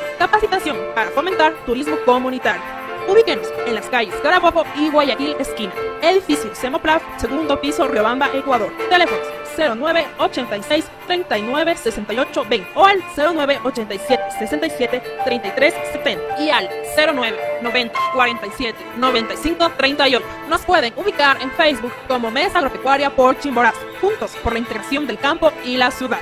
Capacitación 0.21 0.77
para 0.93 1.09
fomentar 1.09 1.51
turismo 1.65 1.97
comunitario. 2.05 2.61
Ubíquenos 3.09 3.51
en 3.65 3.73
las 3.73 3.87
calles 3.87 4.13
Carabobo 4.21 4.65
y 4.75 4.91
Guayaquil 4.91 5.35
esquina. 5.39 5.73
Edificio 6.03 6.53
Semoplaf, 6.53 7.01
segundo 7.17 7.59
piso, 7.59 7.87
Riobamba, 7.87 8.29
Ecuador. 8.31 8.71
Teléfonos 8.87 9.25
09 9.57 10.05
86 10.19 10.85
39 11.07 11.75
68 11.75 12.45
20 12.47 12.69
o 12.75 12.85
al 12.85 13.03
09 13.17 13.61
87 13.63 14.23
67 14.37 15.03
33 15.25 15.73
70 15.91 16.39
y 16.39 16.51
al 16.51 16.69
09 16.95 17.39
90 17.63 17.99
47 18.13 18.77
95 18.97 19.71
38. 19.75 20.25
Nos 20.49 20.61
pueden 20.61 20.93
ubicar 20.97 21.41
en 21.41 21.49
Facebook 21.49 21.93
como 22.07 22.29
Mesa 22.29 22.59
Agropecuaria 22.59 23.09
por 23.09 23.39
Chimborazo, 23.39 23.79
juntos 23.99 24.33
por 24.43 24.53
la 24.53 24.59
integración 24.59 25.07
del 25.07 25.17
campo 25.17 25.51
y 25.65 25.77
la 25.77 25.89
ciudad. 25.89 26.21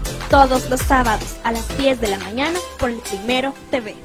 todos 0.31 0.69
los 0.69 0.79
sábados 0.79 1.37
a 1.43 1.51
las 1.51 1.77
10 1.77 1.99
de 1.99 2.07
la 2.07 2.17
mañana 2.19 2.57
por 2.79 2.89
el 2.89 2.99
Primero 2.99 3.53
TV. 3.69 3.95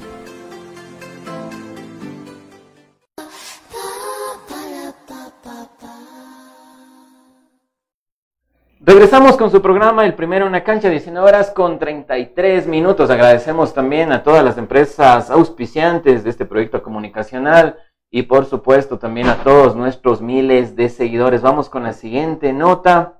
Regresamos 8.81 9.37
con 9.37 9.51
su 9.51 9.61
programa, 9.61 10.05
el 10.05 10.15
primero 10.15 10.45
en 10.45 10.51
la 10.51 10.65
cancha, 10.65 10.89
19 10.89 11.25
horas 11.25 11.51
con 11.51 11.79
33 11.79 12.67
minutos. 12.67 13.09
Agradecemos 13.09 13.73
también 13.73 14.11
a 14.11 14.23
todas 14.23 14.43
las 14.43 14.57
empresas 14.57 15.31
auspiciantes 15.31 16.25
de 16.25 16.29
este 16.29 16.45
proyecto 16.45 16.83
comunicacional 16.83 17.77
y 18.11 18.23
por 18.23 18.45
supuesto 18.45 18.99
también 18.99 19.29
a 19.29 19.43
todos 19.43 19.77
nuestros 19.77 20.21
miles 20.21 20.75
de 20.75 20.89
seguidores. 20.89 21.41
Vamos 21.41 21.69
con 21.69 21.83
la 21.83 21.93
siguiente 21.93 22.51
nota. 22.51 23.16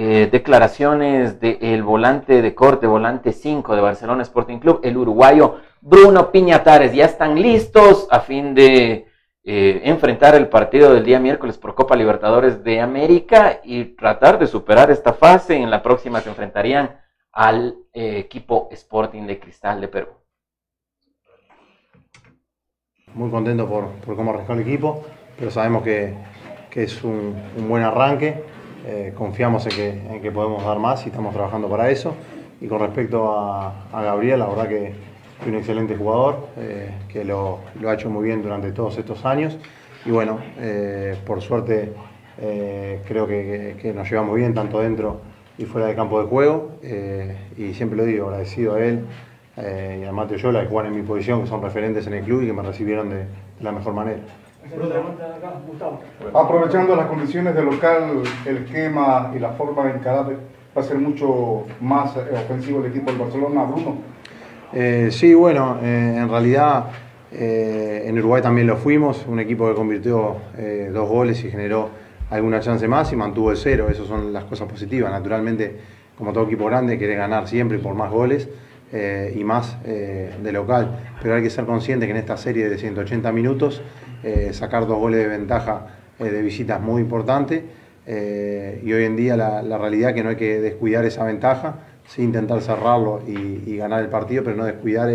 Eh, 0.00 0.28
declaraciones 0.30 1.40
del 1.40 1.82
volante 1.82 2.40
de 2.40 2.54
corte, 2.54 2.86
volante 2.86 3.32
5 3.32 3.74
de 3.74 3.80
Barcelona 3.80 4.22
Sporting 4.22 4.60
Club, 4.60 4.78
el 4.84 4.96
uruguayo 4.96 5.56
Bruno 5.80 6.30
Piñatares. 6.30 6.94
Ya 6.94 7.04
están 7.04 7.42
listos 7.42 8.06
a 8.08 8.20
fin 8.20 8.54
de 8.54 9.08
eh, 9.42 9.80
enfrentar 9.82 10.36
el 10.36 10.46
partido 10.46 10.94
del 10.94 11.04
día 11.04 11.18
miércoles 11.18 11.58
por 11.58 11.74
Copa 11.74 11.96
Libertadores 11.96 12.62
de 12.62 12.80
América 12.80 13.58
y 13.64 13.86
tratar 13.96 14.38
de 14.38 14.46
superar 14.46 14.88
esta 14.92 15.14
fase. 15.14 15.56
En 15.56 15.68
la 15.68 15.82
próxima 15.82 16.20
se 16.20 16.28
enfrentarían 16.28 16.96
al 17.32 17.74
eh, 17.92 18.18
equipo 18.18 18.68
Sporting 18.70 19.26
de 19.26 19.40
Cristal 19.40 19.80
de 19.80 19.88
Perú. 19.88 20.10
Muy 23.14 23.30
contento 23.32 23.68
por, 23.68 23.88
por 24.06 24.14
cómo 24.14 24.30
arrancó 24.30 24.52
el 24.52 24.60
equipo, 24.60 25.04
pero 25.36 25.50
sabemos 25.50 25.82
que, 25.82 26.14
que 26.70 26.84
es 26.84 27.02
un, 27.02 27.34
un, 27.56 27.68
buen 27.68 27.82
arranque. 27.82 28.57
Eh, 28.86 29.12
confiamos 29.16 29.66
en 29.66 29.72
que, 29.72 29.88
en 30.14 30.22
que, 30.22 30.30
podemos 30.30 30.64
dar 30.64 30.78
más 30.78 31.04
y 31.04 31.08
estamos 31.08 31.34
trabajando 31.34 31.68
para 31.68 31.90
eso. 31.90 32.14
Y 32.60 32.66
con 32.66 32.80
respecto 32.80 33.32
a, 33.38 33.88
a 33.92 34.02
Gabriel, 34.02 34.38
la 34.40 34.46
verdad 34.46 34.68
que 34.68 34.86
es 35.40 35.46
un 35.46 35.54
excelente 35.54 35.96
jugador, 35.96 36.48
eh, 36.56 36.90
que 37.08 37.24
lo, 37.24 37.60
ha 37.86 37.94
hecho 37.94 38.10
muy 38.10 38.24
bien 38.24 38.42
durante 38.42 38.72
todos 38.72 38.96
estos 38.98 39.24
años. 39.24 39.58
Y 40.04 40.10
bueno, 40.10 40.38
eh, 40.58 41.16
por 41.26 41.40
suerte 41.40 41.92
creo 43.06 43.26
que, 43.26 43.92
nos 43.94 44.08
llevamos 44.08 44.36
bien 44.36 44.54
tanto 44.54 44.80
dentro 44.80 45.20
y 45.58 45.64
fuera 45.64 45.88
del 45.88 45.96
campo 45.96 46.20
de 46.22 46.28
juego. 46.28 46.70
y 47.56 47.74
siempre 47.74 47.96
lo 47.96 48.04
digo, 48.04 48.28
agradecido 48.28 48.76
a 48.76 48.84
él, 48.84 49.04
y 49.56 50.04
a 50.04 50.12
Mateo 50.12 50.38
Yola, 50.38 50.62
que 50.62 50.68
juegan 50.68 50.92
en 50.92 51.00
mi 51.00 51.04
posición, 51.04 51.42
que 51.42 51.48
son 51.48 51.60
referentes 51.60 52.06
en 52.06 52.14
el 52.14 52.22
club 52.22 52.42
y 52.42 52.46
que 52.46 52.52
me 52.52 52.62
recibieron 52.62 53.10
de 53.10 53.26
la 53.60 53.72
mejor 53.72 53.92
manera. 53.92 54.20
Aprovechando 56.34 56.96
las 56.96 57.06
condiciones 57.06 57.54
del 57.54 57.64
local, 57.66 58.22
el 58.44 58.56
esquema 58.58 59.32
y 59.34 59.38
la 59.38 59.50
forma 59.50 59.84
de 59.84 59.92
encarar, 59.92 60.26
va 60.76 60.80
a 60.80 60.82
ser 60.82 60.98
mucho 60.98 61.64
más 61.80 62.16
eh, 62.16 62.20
ofensivo 62.34 62.80
el 62.80 62.86
equipo 62.86 63.10
del 63.10 63.20
Barcelona, 63.20 63.64
Bruno. 63.64 63.96
Eh, 64.72 65.08
sí, 65.10 65.34
bueno, 65.34 65.78
eh, 65.82 66.16
en 66.18 66.28
realidad 66.28 66.86
en 67.30 68.18
Uruguay 68.18 68.40
también 68.40 68.66
lo 68.66 68.78
fuimos, 68.78 69.26
un 69.26 69.38
equipo 69.38 69.68
que 69.68 69.74
convirtió 69.74 70.36
dos 70.90 71.08
goles 71.10 71.44
y 71.44 71.50
generó 71.50 71.90
alguna 72.30 72.60
chance 72.60 72.88
más 72.88 73.12
y 73.12 73.16
mantuvo 73.16 73.50
el 73.50 73.58
cero, 73.58 73.88
esas 73.90 74.06
son 74.06 74.32
las 74.32 74.44
cosas 74.44 74.66
positivas. 74.66 75.10
Naturalmente, 75.12 75.76
como 76.16 76.32
todo 76.32 76.44
equipo 76.44 76.64
grande, 76.64 76.96
quiere 76.96 77.16
ganar 77.16 77.46
siempre 77.46 77.78
por 77.78 77.94
más 77.94 78.10
goles 78.10 78.48
eh, 78.92 79.34
y 79.36 79.44
más 79.44 79.76
eh, 79.84 80.30
de 80.42 80.52
local. 80.52 80.98
Pero 81.20 81.34
hay 81.34 81.42
que 81.42 81.50
ser 81.50 81.66
consciente 81.66 82.06
que 82.06 82.12
en 82.12 82.18
esta 82.18 82.38
serie 82.38 82.70
de 82.70 82.78
180 82.78 83.30
minutos 83.32 83.82
eh, 84.22 84.50
sacar 84.52 84.86
dos 84.86 84.98
goles 84.98 85.20
de 85.20 85.28
ventaja 85.28 85.88
de 86.18 86.42
visita 86.42 86.76
es 86.76 86.80
muy 86.80 87.02
importante 87.02 87.64
y 88.06 88.92
hoy 88.92 89.04
en 89.04 89.14
día 89.14 89.36
la, 89.36 89.78
realidad 89.78 90.10
es 90.10 90.16
que 90.16 90.24
no 90.24 90.30
hay 90.30 90.36
que 90.36 90.58
descuidar 90.60 91.04
esa 91.04 91.22
ventaja, 91.22 91.76
sí 92.06 92.22
intentar 92.22 92.60
cerrarlo 92.60 93.20
y, 93.24 93.62
y 93.70 93.76
ganar 93.76 94.02
el 94.02 94.08
partido, 94.08 94.42
pero 94.42 94.56
no 94.56 94.64
descuidar 94.64 95.10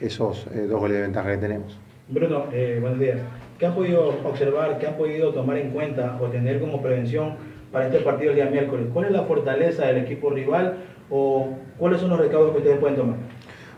esos 0.00 0.48
dos 0.68 0.80
goles 0.80 0.96
de 0.96 1.02
ventaja 1.02 1.30
que 1.30 1.36
tenemos. 1.36 1.78
Bruno, 2.08 2.46
buenos 2.80 2.98
días. 2.98 3.18
¿Qué 3.58 3.66
han 3.66 3.74
podido 3.74 4.08
observar, 4.24 4.78
qué 4.78 4.86
han 4.86 4.96
podido 4.96 5.32
tomar 5.32 5.58
en 5.58 5.70
cuenta 5.70 6.18
o 6.20 6.26
tener 6.26 6.58
como 6.58 6.82
prevención 6.82 7.34
para 7.70 7.86
este 7.86 7.98
partido 7.98 8.30
el 8.30 8.36
día 8.36 8.46
miércoles? 8.46 8.86
¿Cuál 8.92 9.06
es 9.06 9.12
la 9.12 9.22
fortaleza 9.22 9.86
del 9.86 9.98
equipo 9.98 10.30
rival 10.30 10.78
o 11.10 11.50
cuáles 11.78 12.00
son 12.00 12.10
los 12.10 12.18
recaudos 12.18 12.52
que 12.52 12.58
ustedes 12.58 12.78
pueden 12.78 12.96
tomar? 12.96 13.16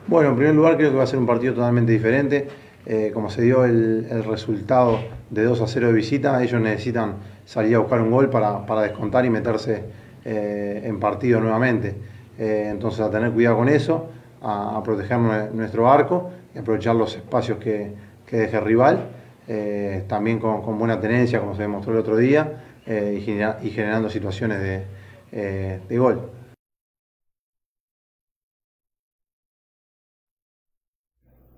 Bueno, 0.06 0.30
en 0.30 0.36
primer 0.36 0.54
lugar 0.54 0.76
creo 0.76 0.90
que 0.90 0.96
va 0.96 1.04
a 1.04 1.06
ser 1.06 1.18
un 1.18 1.26
partido 1.26 1.54
totalmente 1.54 1.92
diferente. 1.92 2.48
Eh, 2.86 3.10
como 3.12 3.28
se 3.28 3.42
dio 3.42 3.64
el, 3.64 4.24
resultado 4.24 4.98
de 5.28 5.44
2 5.44 5.60
a 5.60 5.66
0 5.66 5.88
de 5.88 5.92
visita, 5.92 6.42
ellos 6.42 6.60
necesitan 6.60 7.16
salir 7.44 7.76
a 7.76 7.78
buscar 7.80 8.00
un 8.00 8.10
gol 8.10 8.30
para, 8.30 8.64
para 8.64 8.82
descontar 8.82 9.24
y 9.26 9.30
meterse 9.30 9.84
eh, 10.24 10.82
en 10.84 10.98
partido 10.98 11.40
nuevamente. 11.40 11.94
Eh, 12.38 12.68
entonces 12.70 13.00
a 13.00 13.10
tener 13.10 13.30
cuidado 13.32 13.58
con 13.58 13.68
eso, 13.68 14.08
a, 14.40 14.78
a, 14.78 14.82
proteger 14.82 15.18
nuestro 15.52 15.90
arco 15.90 16.30
aprovechar 16.58 16.96
los 16.96 17.14
espacios 17.14 17.58
que, 17.58 17.92
que 18.26 18.38
deje 18.38 18.56
el 18.56 18.64
rival, 18.64 19.08
también 20.08 20.38
con, 20.38 20.78
buena 20.78 21.00
tenencia 21.00 21.40
como 21.40 21.54
se 21.54 21.62
demostró 21.62 21.92
el 21.92 21.98
otro 21.98 22.16
día 22.16 22.62
y, 22.86 22.90
y, 22.90 23.70
generando 23.70 24.08
situaciones 24.08 24.60
de, 24.60 25.80
de 25.88 25.98
gol. 25.98 26.30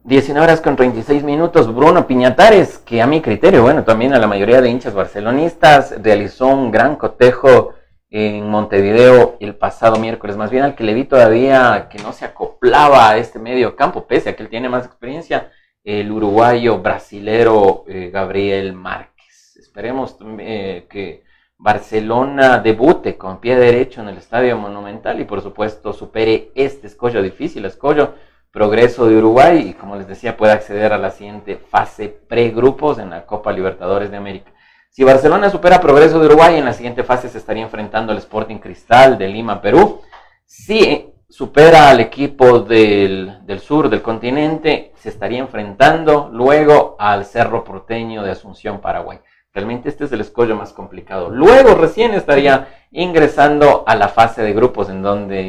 19 0.04 0.44
horas 0.44 0.60
con 0.60 0.74
36 0.74 1.22
minutos, 1.22 1.72
Bruno 1.72 2.08
Piñatares, 2.08 2.78
que 2.78 3.00
a 3.00 3.06
mi 3.06 3.20
criterio, 3.20 3.62
bueno, 3.62 3.84
también 3.84 4.12
a 4.12 4.18
la 4.18 4.26
mayoría 4.26 4.60
de 4.60 4.68
hinchas 4.68 4.94
barcelonistas, 4.94 5.94
realizó 6.02 6.48
un 6.48 6.72
gran 6.72 6.96
cotejo 6.96 7.74
en 8.10 8.50
Montevideo 8.50 9.36
el 9.38 9.54
pasado 9.54 10.00
miércoles, 10.00 10.36
más 10.36 10.50
bien 10.50 10.64
al 10.64 10.74
que 10.74 10.82
le 10.82 10.94
vi 10.94 11.04
todavía 11.04 11.86
que 11.88 11.98
no 12.02 12.12
se 12.12 12.24
acoplaba 12.24 13.10
a 13.10 13.16
este 13.16 13.38
medio 13.38 13.76
campo, 13.76 14.08
pese 14.08 14.30
a 14.30 14.36
que 14.36 14.42
él 14.42 14.48
tiene 14.48 14.68
más 14.68 14.86
experiencia, 14.86 15.52
el 15.84 16.10
uruguayo 16.10 16.80
brasilero 16.80 17.84
eh, 17.86 18.10
Gabriel 18.12 18.72
Márquez. 18.72 19.56
Esperemos 19.56 20.16
eh, 20.40 20.88
que 20.90 21.22
Barcelona 21.58 22.58
debute 22.58 23.16
con 23.16 23.40
pie 23.40 23.54
derecho 23.54 24.00
en 24.00 24.08
el 24.08 24.18
Estadio 24.18 24.58
Monumental 24.58 25.20
y 25.20 25.24
por 25.24 25.42
supuesto 25.42 25.92
supere 25.92 26.50
este 26.56 26.88
escollo 26.88 27.22
difícil, 27.22 27.64
escollo 27.66 28.14
progreso 28.52 29.08
de 29.08 29.16
Uruguay 29.16 29.70
y 29.70 29.72
como 29.72 29.96
les 29.96 30.06
decía 30.06 30.36
puede 30.36 30.52
acceder 30.52 30.92
a 30.92 30.98
la 30.98 31.10
siguiente 31.10 31.56
fase 31.56 32.08
pre-grupos 32.08 32.98
en 32.98 33.10
la 33.10 33.24
Copa 33.24 33.50
Libertadores 33.50 34.10
de 34.10 34.18
América. 34.18 34.52
Si 34.90 35.02
Barcelona 35.02 35.48
supera 35.48 35.80
progreso 35.80 36.20
de 36.20 36.26
Uruguay, 36.26 36.58
en 36.58 36.66
la 36.66 36.74
siguiente 36.74 37.02
fase 37.02 37.30
se 37.30 37.38
estaría 37.38 37.62
enfrentando 37.62 38.12
al 38.12 38.18
Sporting 38.18 38.58
Cristal 38.58 39.16
de 39.16 39.26
Lima, 39.26 39.62
Perú. 39.62 40.02
Si 40.44 41.14
supera 41.30 41.88
al 41.88 42.00
equipo 42.00 42.60
del, 42.60 43.38
del 43.46 43.60
sur 43.60 43.88
del 43.88 44.02
continente, 44.02 44.92
se 44.96 45.08
estaría 45.08 45.38
enfrentando 45.38 46.28
luego 46.30 46.94
al 46.98 47.24
Cerro 47.24 47.64
Porteño 47.64 48.22
de 48.22 48.32
Asunción, 48.32 48.82
Paraguay. 48.82 49.18
Realmente 49.54 49.88
este 49.88 50.04
es 50.04 50.12
el 50.12 50.20
escollo 50.20 50.56
más 50.56 50.74
complicado. 50.74 51.30
Luego 51.30 51.74
recién 51.74 52.12
estaría 52.12 52.68
ingresando 52.90 53.84
a 53.86 53.96
la 53.96 54.08
fase 54.08 54.42
de 54.42 54.52
grupos 54.52 54.90
en 54.90 55.00
donde 55.00 55.40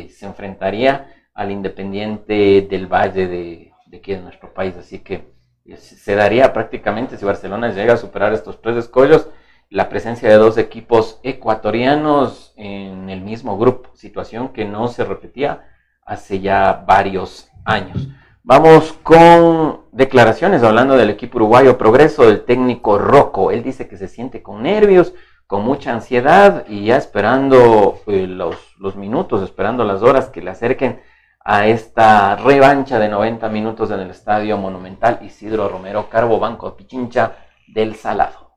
eh, 0.00 0.08
se 0.10 0.26
enfrentaría 0.26 1.12
al 1.38 1.52
Independiente 1.52 2.66
del 2.68 2.88
Valle 2.88 3.28
de, 3.28 3.72
de 3.86 3.96
aquí 3.96 4.12
de 4.12 4.20
nuestro 4.20 4.52
país. 4.52 4.74
Así 4.76 4.98
que 4.98 5.32
se 5.76 6.16
daría 6.16 6.52
prácticamente, 6.52 7.16
si 7.16 7.24
Barcelona 7.24 7.70
llega 7.70 7.94
a 7.94 7.96
superar 7.96 8.32
estos 8.32 8.60
tres 8.60 8.76
escollos, 8.76 9.28
la 9.70 9.88
presencia 9.88 10.28
de 10.28 10.34
dos 10.34 10.58
equipos 10.58 11.20
ecuatorianos 11.22 12.54
en 12.56 13.08
el 13.08 13.20
mismo 13.20 13.56
grupo, 13.56 13.94
situación 13.94 14.48
que 14.48 14.64
no 14.64 14.88
se 14.88 15.04
repetía 15.04 15.68
hace 16.04 16.40
ya 16.40 16.84
varios 16.84 17.48
años. 17.64 18.08
Vamos 18.42 18.94
con 19.04 19.82
declaraciones 19.92 20.64
hablando 20.64 20.96
del 20.96 21.10
equipo 21.10 21.36
uruguayo 21.36 21.78
Progreso 21.78 22.26
del 22.26 22.44
técnico 22.46 22.98
Rocco. 22.98 23.52
Él 23.52 23.62
dice 23.62 23.86
que 23.86 23.96
se 23.96 24.08
siente 24.08 24.42
con 24.42 24.64
nervios, 24.64 25.14
con 25.46 25.62
mucha 25.62 25.92
ansiedad 25.92 26.64
y 26.66 26.86
ya 26.86 26.96
esperando 26.96 28.00
eh, 28.08 28.26
los, 28.26 28.56
los 28.78 28.96
minutos, 28.96 29.42
esperando 29.42 29.84
las 29.84 30.02
horas 30.02 30.30
que 30.30 30.42
le 30.42 30.50
acerquen 30.50 31.00
a 31.50 31.66
esta 31.66 32.36
revancha 32.36 32.98
de 32.98 33.08
90 33.08 33.48
minutos 33.48 33.90
en 33.90 34.00
el 34.00 34.10
Estadio 34.10 34.58
Monumental 34.58 35.20
Isidro 35.22 35.66
Romero 35.66 36.06
Carbo 36.10 36.38
Banco 36.38 36.76
Pichincha 36.76 37.36
del 37.66 37.96
Salado. 37.96 38.52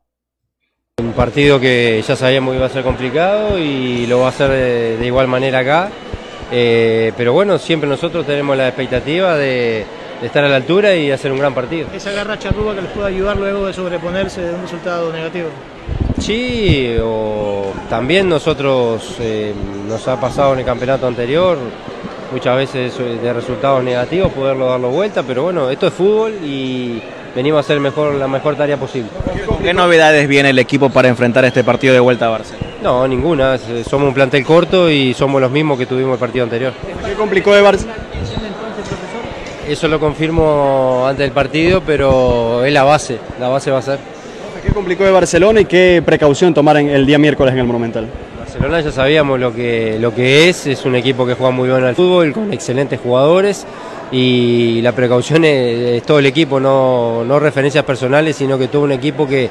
Un 0.98 1.14
partido 1.14 1.58
que 1.58 2.04
ya 2.06 2.18
sabíamos 2.18 2.52
que 2.52 2.58
iba 2.58 2.66
a 2.66 2.70
ser 2.70 2.84
complicado 2.84 3.58
y 3.58 4.08
lo 4.08 4.20
va 4.20 4.26
a 4.26 4.30
hacer 4.30 4.50
de, 4.50 4.98
de 4.98 5.06
igual 5.06 5.30
manera 5.30 5.60
acá, 5.60 5.90
eh, 6.52 7.14
pero 7.16 7.32
bueno, 7.32 7.58
siempre 7.58 7.90
nosotros 7.90 8.26
tenemos 8.26 8.58
la 8.58 8.68
expectativa 8.68 9.38
de, 9.38 9.86
de, 10.20 10.28
estar 10.28 10.44
a 10.44 10.50
la 10.50 10.58
altura 10.58 10.94
y 10.94 11.12
hacer 11.12 11.32
un 11.32 11.40
gran 11.40 11.54
partido. 11.54 11.88
¿Esa 11.94 12.12
garra 12.12 12.38
charrúa 12.38 12.76
que 12.76 12.82
les 12.82 12.92
puede 12.92 13.08
ayudar 13.08 13.38
luego 13.38 13.68
de 13.68 13.72
sobreponerse 13.72 14.42
de 14.42 14.54
un 14.54 14.64
resultado 14.64 15.14
negativo? 15.14 15.48
Sí, 16.20 16.98
o 17.02 17.72
también 17.90 18.28
nosotros 18.28 19.16
eh, 19.22 19.54
nos 19.88 20.06
ha 20.10 20.20
pasado 20.20 20.52
en 20.54 20.60
el 20.60 20.66
campeonato 20.66 21.08
anterior, 21.08 21.58
muchas 22.32 22.56
veces 22.56 22.98
de 22.98 23.34
resultados 23.34 23.84
negativos, 23.84 24.32
poderlo 24.32 24.68
darlo 24.68 24.90
vuelta, 24.90 25.24
pero 25.24 25.44
bueno, 25.44 25.70
esto 25.70 25.88
es 25.88 25.94
fútbol 25.94 26.34
y 26.44 27.02
venimos 27.36 27.58
a 27.58 27.60
hacer 27.62 27.80
mejor, 27.80 28.16
la 28.16 28.28
mejor 28.28 28.56
tarea 28.56 28.78
posible. 28.78 29.10
¿Con 29.46 29.58
qué 29.58 29.74
novedades 29.74 30.28
viene 30.28 30.50
el 30.52 30.60
equipo 30.60 30.90
para 30.90 31.08
enfrentar 31.08 31.46
este 31.46 31.64
partido 31.64 31.94
de 31.94 32.00
vuelta 32.00 32.28
a 32.28 32.30
Barcelona? 32.30 32.68
No, 32.82 33.08
ninguna, 33.08 33.58
somos 33.88 34.08
un 34.08 34.14
plantel 34.14 34.44
corto 34.44 34.90
y 34.90 35.14
somos 35.14 35.40
los 35.42 35.52
mismos 35.52 35.78
que 35.78 35.86
tuvimos 35.86 36.14
el 36.14 36.20
partido 36.20 36.44
anterior. 36.44 36.74
¿Qué 37.06 37.14
complicó 37.14 37.54
de 37.54 37.62
Barcelona? 37.62 37.98
Eso 39.68 39.88
lo 39.88 40.00
confirmo 40.00 41.06
antes 41.08 41.24
del 41.24 41.32
partido, 41.32 41.82
pero 41.86 42.66
es 42.66 42.74
la 42.74 42.84
base, 42.84 43.20
la 43.40 43.48
base 43.48 43.72
va 43.72 43.80
a 43.80 43.82
ser. 43.82 44.00
¿Qué 44.66 44.74
complicó 44.74 45.04
de 45.04 45.12
Barcelona 45.12 45.62
y 45.62 45.66
qué 45.66 46.04
precaución 46.06 46.54
tomar 46.54 46.78
en 46.78 46.90
el 46.90 47.06
día 47.06 47.18
miércoles 47.18 47.54
en 47.54 47.60
el 47.60 47.66
Monumental? 47.66 48.08
Barcelona 48.52 48.82
ya 48.82 48.92
sabíamos 48.92 49.40
lo 49.40 49.54
que, 49.54 49.98
lo 49.98 50.14
que 50.14 50.50
es, 50.50 50.68
es 50.68 50.84
un 50.84 50.96
equipo 50.96 51.26
que 51.26 51.36
juega 51.36 51.52
muy 51.52 51.70
bien 51.70 51.86
al 51.86 51.96
fútbol, 51.96 52.34
con 52.34 52.52
excelentes 52.52 53.00
jugadores 53.00 53.66
y 54.12 54.82
la 54.82 54.92
precaución 54.92 55.46
es, 55.46 56.04
todo 56.04 56.20
el 56.20 56.26
equipo, 56.26 56.60
no, 56.60 57.24
no, 57.24 57.40
referencias 57.40 57.86
personales, 57.86 58.36
sino 58.36 58.60
que 58.60 58.68
todo 58.68 58.82
un 58.82 58.92
equipo 58.92 59.26
que, 59.26 59.50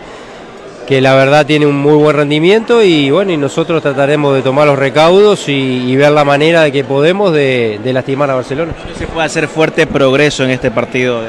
que 0.86 1.00
la 1.00 1.14
verdad 1.14 1.46
tiene 1.46 1.64
un 1.64 1.76
muy 1.76 1.94
buen 1.94 2.14
rendimiento 2.14 2.82
y 2.82 3.10
bueno, 3.10 3.32
y 3.32 3.38
nosotros 3.38 3.80
trataremos 3.80 4.34
de 4.34 4.42
tomar 4.42 4.66
los 4.66 4.78
recaudos 4.78 5.48
y, 5.48 5.96
ver 5.96 6.12
la 6.12 6.26
manera 6.26 6.60
de 6.64 6.70
que 6.70 6.84
podemos 6.84 7.32
de, 7.32 7.80
de 7.82 7.92
lastimar 7.94 8.30
a 8.30 8.34
Barcelona. 8.34 8.74
¿Se 8.98 9.06
puede 9.06 9.24
hacer 9.24 9.48
fuerte 9.48 9.86
progreso 9.86 10.44
en 10.44 10.50
este 10.50 10.70
partido? 10.70 11.22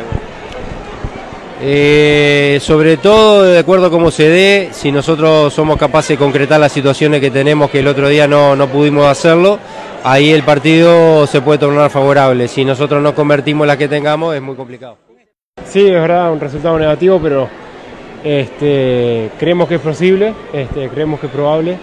Eh, 1.64 2.58
sobre 2.60 2.98
todo, 2.98 3.44
de 3.44 3.60
acuerdo 3.60 3.86
a 3.86 3.90
cómo 3.92 4.10
se 4.10 4.28
dé, 4.28 4.70
si 4.72 4.92
nosotros 4.92 5.54
somos 5.54 5.78
capaces 5.78 6.10
de 6.10 6.18
concretar 6.18 6.60
las 6.60 6.72
situaciones 6.72 7.22
que 7.22 7.30
tenemos, 7.30 7.70
que 7.70 7.80
el 7.80 7.88
otro 7.88 8.10
día 8.10 8.28
no, 8.28 8.56
no 8.56 8.68
pudimos 8.68 9.06
hacerlo, 9.06 9.60
ahí 10.04 10.32
el 10.32 10.42
partido 10.42 11.28
se 11.28 11.40
puede 11.42 11.60
tornar 11.60 11.92
favorable. 11.92 12.48
Si 12.48 12.66
nosotros 12.66 13.04
no 13.04 13.14
convertimos 13.14 13.68
las 13.68 13.78
que 13.78 13.88
tengamos, 13.88 14.36
es 14.36 14.42
muy 14.42 14.56
complicado. 14.56 14.98
Sí, 15.64 15.86
es 15.86 15.94
verdad, 15.94 16.32
un 16.34 16.40
resultado 16.40 16.80
negativo, 16.80 17.20
pero 17.22 17.48
este, 18.24 19.30
creemos 19.38 19.68
que 19.68 19.76
es 19.76 19.82
posible, 19.82 20.34
este, 20.52 20.90
creemos 20.90 21.20
que 21.20 21.28
es 21.28 21.32
probable. 21.32 21.78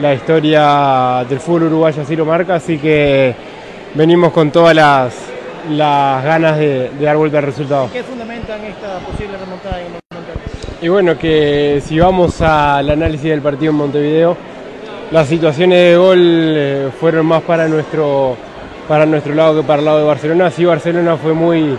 La 0.00 0.14
historia 0.14 1.26
del 1.28 1.40
fútbol 1.40 1.64
uruguayo 1.64 2.02
así 2.02 2.16
lo 2.16 2.24
marca, 2.24 2.54
así 2.54 2.78
que 2.78 3.34
venimos 3.94 4.32
con 4.32 4.50
todas 4.50 4.74
las, 4.74 5.14
las 5.70 6.24
ganas 6.24 6.58
de, 6.58 6.90
de 6.90 7.04
dar 7.04 7.16
vuelta 7.16 7.38
al 7.38 7.44
resultado. 7.44 7.88
¿Qué 7.92 8.02
fundamentan 8.02 8.64
esta 8.64 8.98
posible 9.00 9.36
remontada 9.36 9.80
en 9.80 9.86
el 9.86 10.00
Monumental? 10.10 10.36
Y 10.80 10.88
bueno, 10.88 11.18
que 11.18 11.82
si 11.84 11.98
vamos 11.98 12.40
al 12.40 12.88
análisis 12.88 13.30
del 13.30 13.40
partido 13.40 13.70
en 13.72 13.76
Montevideo, 13.76 14.36
las 15.10 15.26
situaciones 15.26 15.78
de 15.78 15.96
gol 15.96 16.18
eh, 16.20 16.88
fueron 17.00 17.26
más 17.26 17.42
para 17.42 17.66
nuestro, 17.66 18.36
para 18.86 19.06
nuestro 19.06 19.34
lado 19.34 19.60
que 19.60 19.66
para 19.66 19.78
el 19.80 19.84
lado 19.86 19.98
de 19.98 20.04
Barcelona. 20.04 20.50
Sí, 20.50 20.64
Barcelona 20.64 21.16
fue 21.16 21.32
muy, 21.32 21.76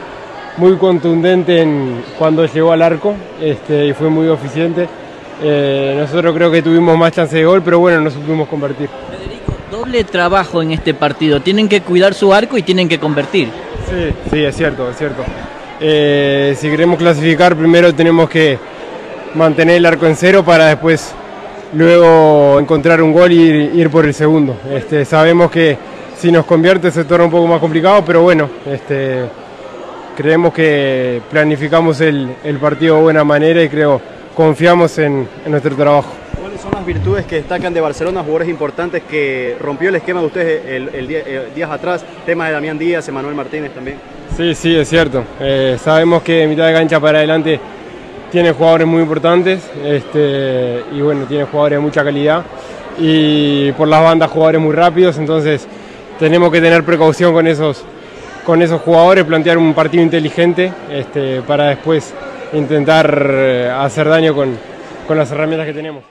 muy 0.57 0.75
contundente 0.77 1.61
en, 1.61 2.03
cuando 2.17 2.45
llegó 2.45 2.71
al 2.71 2.81
arco 2.81 3.13
este, 3.39 3.85
y 3.85 3.93
fue 3.93 4.09
muy 4.09 4.29
eficiente. 4.29 4.87
Eh, 5.41 5.95
nosotros 5.97 6.35
creo 6.35 6.51
que 6.51 6.61
tuvimos 6.61 6.97
más 6.97 7.13
chance 7.13 7.35
de 7.37 7.45
gol, 7.45 7.61
pero 7.63 7.79
bueno, 7.79 8.01
no 8.01 8.09
supimos 8.09 8.47
convertir. 8.47 8.89
Doble 9.71 10.03
trabajo 10.03 10.61
en 10.61 10.71
este 10.71 10.93
partido. 10.93 11.41
Tienen 11.41 11.69
que 11.69 11.81
cuidar 11.81 12.13
su 12.13 12.33
arco 12.33 12.57
y 12.57 12.63
tienen 12.63 12.89
que 12.89 12.99
convertir. 12.99 13.49
Sí, 13.89 14.13
sí, 14.31 14.43
es 14.43 14.55
cierto, 14.55 14.89
es 14.89 14.97
cierto. 14.97 15.23
Eh, 15.79 16.55
si 16.57 16.69
queremos 16.69 16.97
clasificar, 16.97 17.55
primero 17.55 17.93
tenemos 17.93 18.29
que 18.29 18.57
mantener 19.35 19.77
el 19.77 19.85
arco 19.85 20.07
en 20.07 20.15
cero 20.15 20.43
para 20.43 20.65
después 20.67 21.13
luego 21.73 22.59
encontrar 22.59 23.01
un 23.01 23.13
gol 23.13 23.31
y 23.31 23.39
ir, 23.39 23.89
por 23.89 24.05
el 24.05 24.13
segundo. 24.13 24.57
Este, 24.71 25.05
sabemos 25.05 25.51
que 25.51 25.77
si 26.17 26.31
nos 26.31 26.45
convierte 26.45 26.91
se 26.91 27.05
torna 27.05 27.25
un 27.25 27.31
poco 27.31 27.47
más 27.47 27.59
complicado, 27.59 28.03
pero 28.03 28.23
bueno, 28.23 28.49
este, 28.65 29.25
creemos 30.17 30.53
que 30.53 31.21
planificamos 31.29 32.01
el, 32.01 32.35
el 32.43 32.57
partido 32.57 32.95
de 32.95 33.01
buena 33.03 33.23
manera 33.23 33.63
y 33.63 33.69
creo 33.69 34.01
confiamos 34.35 34.97
en 34.97 35.27
nuestro 35.45 35.75
trabajo. 35.75 36.09
¿Cuáles 36.79 36.93
son 36.93 37.03
las 37.03 37.03
virtudes 37.03 37.25
que 37.25 37.35
destacan 37.35 37.73
de 37.73 37.81
Barcelona, 37.81 38.21
jugadores 38.21 38.47
importantes 38.47 39.03
que 39.03 39.57
rompió 39.59 39.89
el 39.89 39.95
esquema 39.95 40.21
de 40.21 40.25
ustedes 40.27 40.65
el, 40.93 41.07
día- 41.07 41.23
eh, 41.25 41.49
días 41.53 41.69
atrás? 41.69 42.05
Tema 42.25 42.47
de 42.47 42.53
Damián 42.53 42.77
Díaz, 42.77 43.05
Emanuel 43.09 43.35
Martínez 43.35 43.73
también. 43.73 43.97
Sí, 44.37 44.55
sí, 44.55 44.75
es 44.77 44.87
cierto. 44.87 45.23
Eh, 45.41 45.77
sabemos 45.81 46.23
que 46.23 46.33
de 46.35 46.47
mitad 46.47 46.67
de 46.67 46.73
cancha 46.73 46.99
para 46.99 47.17
adelante 47.17 47.59
tiene 48.31 48.51
jugadores 48.53 48.87
muy 48.87 49.01
importantes 49.01 49.69
este, 49.83 50.83
y 50.93 51.01
bueno, 51.01 51.25
tiene 51.25 51.43
jugadores 51.45 51.77
de 51.79 51.81
mucha 51.81 52.03
calidad 52.03 52.43
y 52.97 53.71
por 53.73 53.87
las 53.89 54.01
bandas 54.01 54.29
jugadores 54.31 54.61
muy 54.61 54.73
rápidos, 54.73 55.17
entonces 55.17 55.67
tenemos 56.17 56.51
que 56.51 56.61
tener 56.61 56.83
precaución 56.85 57.33
con 57.33 57.45
esos, 57.47 57.83
con 58.45 58.61
esos 58.61 58.79
jugadores, 58.81 59.25
plantear 59.25 59.57
un 59.57 59.73
partido 59.73 60.03
inteligente 60.03 60.71
este, 60.91 61.41
para 61.41 61.67
después 61.69 62.13
intentar 62.53 63.27
eh, 63.31 63.69
hacer 63.75 64.07
daño 64.07 64.33
con, 64.33 64.57
con 65.07 65.17
las 65.17 65.29
herramientas 65.31 65.67
que 65.67 65.73
tenemos. 65.73 66.03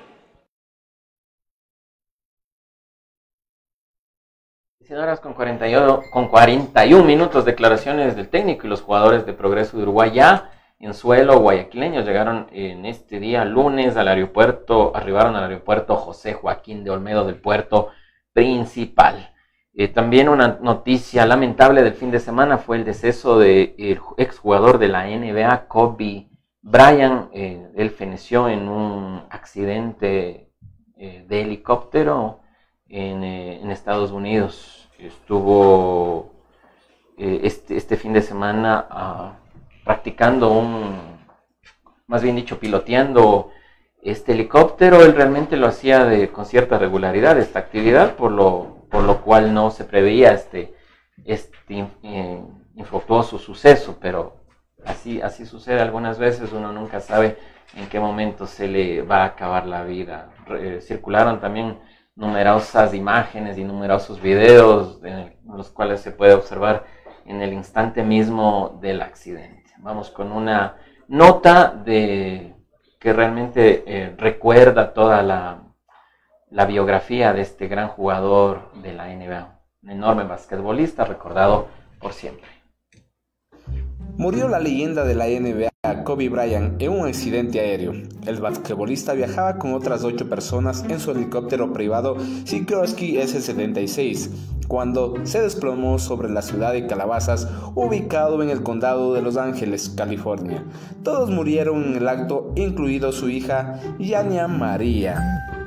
19 4.88 5.06
horas 5.06 5.20
con 5.20 5.34
41, 5.34 6.04
con 6.10 6.28
41 6.28 7.04
minutos 7.04 7.44
declaraciones 7.44 8.16
del 8.16 8.30
técnico 8.30 8.66
y 8.66 8.70
los 8.70 8.80
jugadores 8.80 9.26
de 9.26 9.34
Progreso 9.34 9.76
de 9.76 9.82
Uruguay 9.82 10.12
ya 10.14 10.50
en 10.78 10.94
suelo 10.94 11.40
guayaquileño 11.40 12.00
llegaron 12.00 12.46
en 12.52 12.86
este 12.86 13.20
día 13.20 13.44
lunes 13.44 13.98
al 13.98 14.08
aeropuerto, 14.08 14.96
arribaron 14.96 15.36
al 15.36 15.44
aeropuerto 15.44 15.94
José 15.96 16.32
Joaquín 16.32 16.84
de 16.84 16.90
Olmedo 16.90 17.26
del 17.26 17.36
puerto 17.36 17.90
principal. 18.32 19.34
Eh, 19.74 19.88
también 19.88 20.30
una 20.30 20.56
noticia 20.62 21.26
lamentable 21.26 21.82
del 21.82 21.92
fin 21.92 22.10
de 22.10 22.18
semana 22.20 22.56
fue 22.56 22.78
el 22.78 22.86
deceso 22.86 23.38
del 23.38 23.74
exjugador 24.16 24.78
de 24.78 24.88
la 24.88 25.06
NBA, 25.06 25.68
Kobe 25.68 26.30
Bryant. 26.62 27.28
Eh, 27.34 27.72
él 27.76 27.90
feneció 27.90 28.48
en 28.48 28.66
un 28.66 29.26
accidente 29.28 30.50
eh, 30.96 31.26
de 31.28 31.42
helicóptero 31.42 32.40
eh, 32.90 33.60
en 33.62 33.70
Estados 33.70 34.12
Unidos. 34.12 34.77
Estuvo 34.98 36.32
eh, 37.16 37.40
este, 37.44 37.76
este 37.76 37.96
fin 37.96 38.12
de 38.12 38.20
semana 38.22 38.86
ah, 38.90 39.36
practicando 39.84 40.50
un, 40.50 41.18
más 42.08 42.22
bien 42.22 42.34
dicho, 42.34 42.58
piloteando 42.58 43.50
este 44.02 44.32
helicóptero. 44.32 45.02
Él 45.02 45.14
realmente 45.14 45.56
lo 45.56 45.68
hacía 45.68 46.04
de, 46.04 46.30
con 46.30 46.46
cierta 46.46 46.78
regularidad, 46.78 47.38
esta 47.38 47.60
actividad, 47.60 48.16
por 48.16 48.32
lo, 48.32 48.86
por 48.90 49.04
lo 49.04 49.20
cual 49.20 49.54
no 49.54 49.70
se 49.70 49.84
preveía 49.84 50.32
este, 50.32 50.74
este 51.24 51.86
eh, 52.02 52.42
infructuoso 52.74 53.38
suceso, 53.38 53.98
pero 54.00 54.36
así, 54.84 55.22
así 55.22 55.46
sucede 55.46 55.80
algunas 55.80 56.18
veces, 56.18 56.52
uno 56.52 56.72
nunca 56.72 56.98
sabe 57.00 57.38
en 57.76 57.88
qué 57.88 58.00
momento 58.00 58.46
se 58.46 58.66
le 58.66 59.02
va 59.02 59.22
a 59.22 59.26
acabar 59.26 59.64
la 59.66 59.84
vida. 59.84 60.30
Re- 60.46 60.80
circularon 60.80 61.40
también 61.40 61.78
numerosas 62.18 62.94
imágenes 62.94 63.56
y 63.58 63.64
numerosos 63.64 64.20
videos 64.20 65.00
en 65.04 65.36
los 65.46 65.70
cuales 65.70 66.00
se 66.00 66.10
puede 66.10 66.34
observar 66.34 66.84
en 67.24 67.40
el 67.40 67.52
instante 67.52 68.02
mismo 68.02 68.76
del 68.82 69.02
accidente. 69.02 69.70
Vamos 69.78 70.10
con 70.10 70.32
una 70.32 70.78
nota 71.06 71.68
de 71.68 72.56
que 72.98 73.12
realmente 73.12 73.84
eh, 73.86 74.14
recuerda 74.18 74.92
toda 74.92 75.22
la, 75.22 75.62
la 76.50 76.66
biografía 76.66 77.32
de 77.32 77.42
este 77.42 77.68
gran 77.68 77.86
jugador 77.86 78.72
de 78.82 78.94
la 78.94 79.06
NBA, 79.06 79.60
un 79.84 79.90
enorme 79.90 80.24
basquetbolista 80.24 81.04
recordado 81.04 81.68
por 82.00 82.12
siempre. 82.12 82.48
Murió 84.16 84.48
la 84.48 84.58
leyenda 84.58 85.04
de 85.04 85.14
la 85.14 85.26
NBA 85.26 85.67
Kobe 86.04 86.28
Bryant 86.28 86.80
en 86.80 86.92
un 86.92 87.06
accidente 87.06 87.60
aéreo. 87.60 87.92
El 88.26 88.40
basquetbolista 88.40 89.12
viajaba 89.14 89.58
con 89.58 89.74
otras 89.74 90.04
ocho 90.04 90.28
personas 90.28 90.84
en 90.88 91.00
su 91.00 91.10
helicóptero 91.10 91.72
privado 91.72 92.16
Sikorsky 92.44 93.18
S-76 93.18 94.30
cuando 94.68 95.14
se 95.24 95.40
desplomó 95.40 95.98
sobre 95.98 96.28
la 96.28 96.42
ciudad 96.42 96.72
de 96.74 96.86
Calabazas, 96.86 97.48
ubicado 97.74 98.42
en 98.42 98.50
el 98.50 98.62
condado 98.62 99.14
de 99.14 99.22
Los 99.22 99.38
Ángeles, 99.38 99.88
California. 99.88 100.62
Todos 101.02 101.30
murieron 101.30 101.82
en 101.84 101.96
el 101.96 102.08
acto, 102.08 102.52
incluido 102.54 103.10
su 103.10 103.30
hija 103.30 103.80
Yania 103.98 104.46
María. 104.46 105.57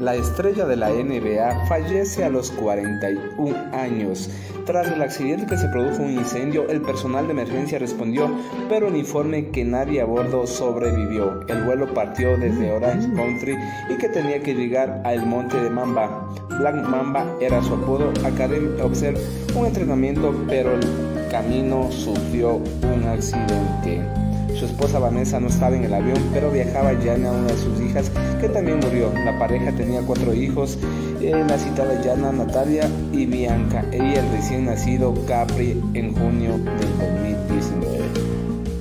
La 0.00 0.14
estrella 0.14 0.66
de 0.66 0.76
la 0.76 0.90
NBA 0.90 1.66
fallece 1.68 2.22
a 2.22 2.28
los 2.28 2.50
41 2.50 3.56
años. 3.72 4.28
Tras 4.66 4.88
el 4.88 5.00
accidente 5.00 5.46
que 5.46 5.56
se 5.56 5.68
produjo 5.68 6.02
un 6.02 6.10
incendio, 6.10 6.68
el 6.68 6.82
personal 6.82 7.26
de 7.26 7.32
emergencia 7.32 7.78
respondió, 7.78 8.28
pero 8.68 8.88
el 8.88 8.96
informe 8.96 9.50
que 9.50 9.64
nadie 9.64 10.02
a 10.02 10.04
bordo 10.04 10.46
sobrevivió. 10.46 11.40
El 11.48 11.62
vuelo 11.62 11.94
partió 11.94 12.36
desde 12.36 12.72
Orange 12.72 13.08
Country 13.14 13.56
y 13.88 13.96
que 13.96 14.10
tenía 14.10 14.42
que 14.42 14.54
llegar 14.54 15.00
al 15.04 15.24
monte 15.24 15.56
de 15.56 15.70
Mamba. 15.70 16.28
Black 16.58 16.86
Mamba 16.86 17.24
era 17.40 17.62
su 17.62 17.72
apodo. 17.72 18.12
Academy 18.22 18.78
observó 18.82 19.20
un 19.54 19.66
entrenamiento, 19.66 20.34
pero 20.46 20.74
el 20.74 21.28
camino 21.30 21.90
sufrió 21.90 22.56
un 22.56 23.08
accidente. 23.08 24.25
Su 24.58 24.64
esposa 24.64 24.98
Vanessa 24.98 25.38
no 25.38 25.48
estaba 25.48 25.76
en 25.76 25.84
el 25.84 25.92
avión, 25.92 26.18
pero 26.32 26.50
viajaba 26.50 26.94
Yana, 26.94 27.30
una 27.30 27.52
de 27.52 27.58
sus 27.58 27.78
hijas, 27.78 28.10
que 28.40 28.48
también 28.48 28.80
murió. 28.80 29.12
La 29.22 29.38
pareja 29.38 29.70
tenía 29.72 30.00
cuatro 30.00 30.32
hijos, 30.32 30.78
eh, 31.20 31.32
la 31.46 31.58
citada 31.58 32.00
Yana, 32.02 32.32
Natalia 32.32 32.88
y 33.12 33.26
Bianca, 33.26 33.84
y 33.92 34.14
el 34.14 34.30
recién 34.30 34.64
nacido 34.64 35.12
Capri 35.26 35.78
en 35.92 36.14
junio 36.14 36.52
del 36.52 37.48
2019. 37.48 38.04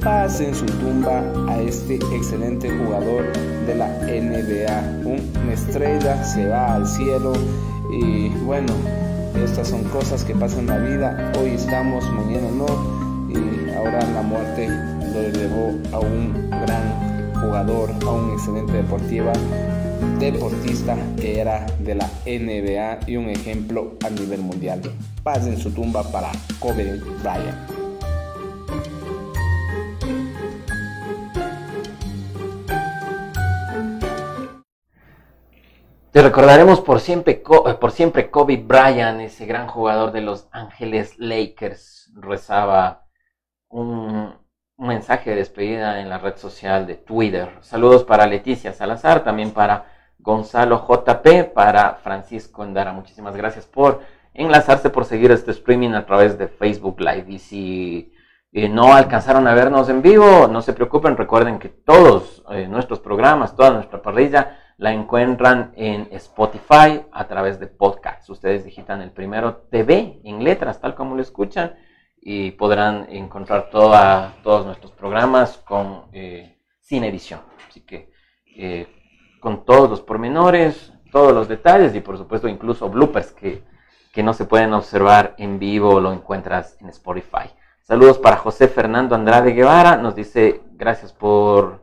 Paz 0.02 0.40
en 0.40 0.56
su 0.56 0.66
tumba 0.66 1.24
a 1.50 1.60
este 1.62 1.96
excelente 1.96 2.70
jugador 2.70 3.26
de 3.68 3.76
la 3.76 3.88
NBA. 4.08 5.02
Una 5.04 5.54
estrella 5.54 6.24
se 6.24 6.48
va 6.48 6.76
al 6.76 6.88
cielo 6.88 7.34
y 7.92 8.30
bueno, 8.46 8.72
estas 9.44 9.68
son 9.68 9.84
cosas 9.86 10.24
que 10.24 10.34
pasan 10.36 10.60
en 10.60 10.68
la 10.68 10.78
vida. 10.78 11.32
Hoy 11.38 11.50
estamos, 11.50 12.10
mañana 12.14 12.48
no. 12.52 12.96
Y 13.28 13.74
ahora 13.76 14.00
la 14.14 14.22
muerte 14.22 14.95
lo 15.16 15.22
elevó 15.22 15.80
a 15.94 16.00
un 16.00 16.50
gran 16.50 17.34
jugador, 17.36 17.90
a 18.06 18.12
un 18.12 18.34
excelente 18.34 18.74
deportiva, 18.74 19.32
deportista 20.20 20.98
que 21.16 21.40
era 21.40 21.66
de 21.80 21.96
la 21.96 22.10
NBA 22.26 23.08
y 23.08 23.16
un 23.16 23.30
ejemplo 23.30 23.94
a 24.06 24.10
nivel 24.10 24.42
mundial. 24.42 24.82
Paz 25.24 25.48
en 25.48 25.58
su 25.58 25.72
tumba 25.72 26.04
para 26.12 26.32
Kobe 26.60 27.00
Bryant. 27.24 27.72
Te 36.12 36.22
recordaremos 36.22 36.82
por 36.82 37.00
siempre, 37.00 37.42
eh, 37.66 37.74
por 37.80 37.92
siempre 37.92 38.30
Kobe 38.30 38.58
Bryant, 38.58 39.22
ese 39.22 39.46
gran 39.46 39.68
jugador 39.68 40.12
de 40.12 40.22
los 40.22 40.50
Ángeles 40.52 41.18
Lakers, 41.18 42.12
rezaba 42.16 43.06
un 43.70 44.45
un 44.78 44.88
mensaje 44.88 45.30
de 45.30 45.38
despedida 45.38 46.02
en 46.02 46.10
la 46.10 46.18
red 46.18 46.36
social 46.36 46.86
de 46.86 46.96
Twitter. 46.96 47.50
Saludos 47.62 48.04
para 48.04 48.28
Leticia 48.28 48.74
Salazar, 48.74 49.24
también 49.24 49.52
para 49.52 49.86
Gonzalo 50.20 50.86
JP, 50.88 51.54
para 51.54 51.96
Francisco 51.96 52.64
Endara. 52.64 52.92
Muchísimas 52.92 53.36
gracias 53.38 53.66
por 53.66 54.02
enlazarse, 54.34 54.90
por 54.90 55.06
seguir 55.06 55.32
este 55.32 55.52
streaming 55.52 55.92
a 55.92 56.06
través 56.06 56.38
de 56.38 56.50
Facebook 56.50 57.00
Live. 57.00 57.26
Y 57.30 57.40
si 57.40 58.14
eh, 58.52 58.68
no 58.68 58.94
alcanzaron 58.94 59.48
a 59.48 59.54
vernos 59.54 59.88
en 59.88 60.02
vivo, 60.02 60.48
no 60.48 60.62
se 60.62 60.74
preocupen, 60.74 61.16
recuerden 61.16 61.58
que 61.58 61.70
todos 61.70 62.44
eh, 62.50 62.68
nuestros 62.68 63.00
programas, 63.00 63.56
toda 63.56 63.72
nuestra 63.72 64.02
parrilla, 64.02 64.60
la 64.78 64.92
encuentran 64.92 65.72
en 65.78 66.10
Spotify 66.12 67.02
a 67.14 67.28
través 67.28 67.62
de 67.62 67.68
podcasts. 67.68 68.30
Ustedes 68.30 68.66
digitan 68.66 69.02
el 69.02 69.12
primero 69.12 69.56
TV 69.72 70.20
en 70.26 70.44
letras, 70.44 70.82
tal 70.82 70.96
como 70.96 71.16
lo 71.16 71.22
escuchan, 71.22 71.76
y 72.28 72.50
podrán 72.52 73.06
encontrar 73.12 73.70
toda, 73.70 74.34
todos 74.42 74.66
nuestros 74.66 74.92
programas 74.94 75.60
con, 75.60 76.06
eh, 76.12 76.58
sin 76.80 77.04
edición. 77.04 77.42
Así 77.70 77.82
que 77.82 78.10
eh, 78.58 78.88
con 79.40 79.64
todos 79.64 79.88
los 79.88 80.02
pormenores, 80.02 80.92
todos 81.12 81.34
los 81.34 81.48
detalles 81.48 81.94
y 81.94 82.02
por 82.02 82.18
supuesto 82.18 82.48
incluso 82.48 82.90
bloopers 82.90 83.32
que, 83.32 83.64
que 84.12 84.24
no 84.24 84.34
se 84.34 84.46
pueden 84.46 84.74
observar 84.74 85.36
en 85.38 85.60
vivo, 85.60 86.00
lo 86.00 86.12
encuentras 86.12 86.82
en 86.82 86.90
Spotify. 86.90 87.52
Saludos 87.84 88.18
para 88.18 88.38
José 88.38 88.70
Fernando 88.70 89.14
Andrade 89.14 89.52
Guevara, 89.52 89.98
nos 89.98 90.16
dice 90.16 90.64
gracias 90.72 91.14
por, 91.14 91.82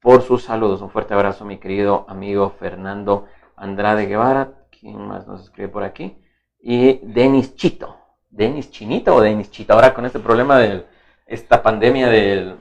por 0.00 0.22
sus 0.22 0.44
saludos. 0.44 0.80
Un 0.80 0.90
fuerte 0.90 1.12
abrazo, 1.12 1.44
mi 1.44 1.58
querido 1.58 2.06
amigo 2.08 2.50
Fernando 2.50 3.26
Andrade 3.56 4.06
Guevara. 4.06 4.52
¿Quién 4.70 5.08
más 5.08 5.26
nos 5.26 5.42
escribe 5.42 5.70
por 5.70 5.82
aquí? 5.82 6.16
Y 6.60 7.00
Denis 7.02 7.56
Chito. 7.56 8.05
Denis 8.30 8.70
Chinito 8.70 9.14
o 9.14 9.20
Denis 9.20 9.50
Chito. 9.50 9.72
Ahora 9.72 9.94
con 9.94 10.06
este 10.06 10.18
problema 10.18 10.58
de 10.58 10.84
esta 11.26 11.62
pandemia 11.62 12.08
del, 12.08 12.56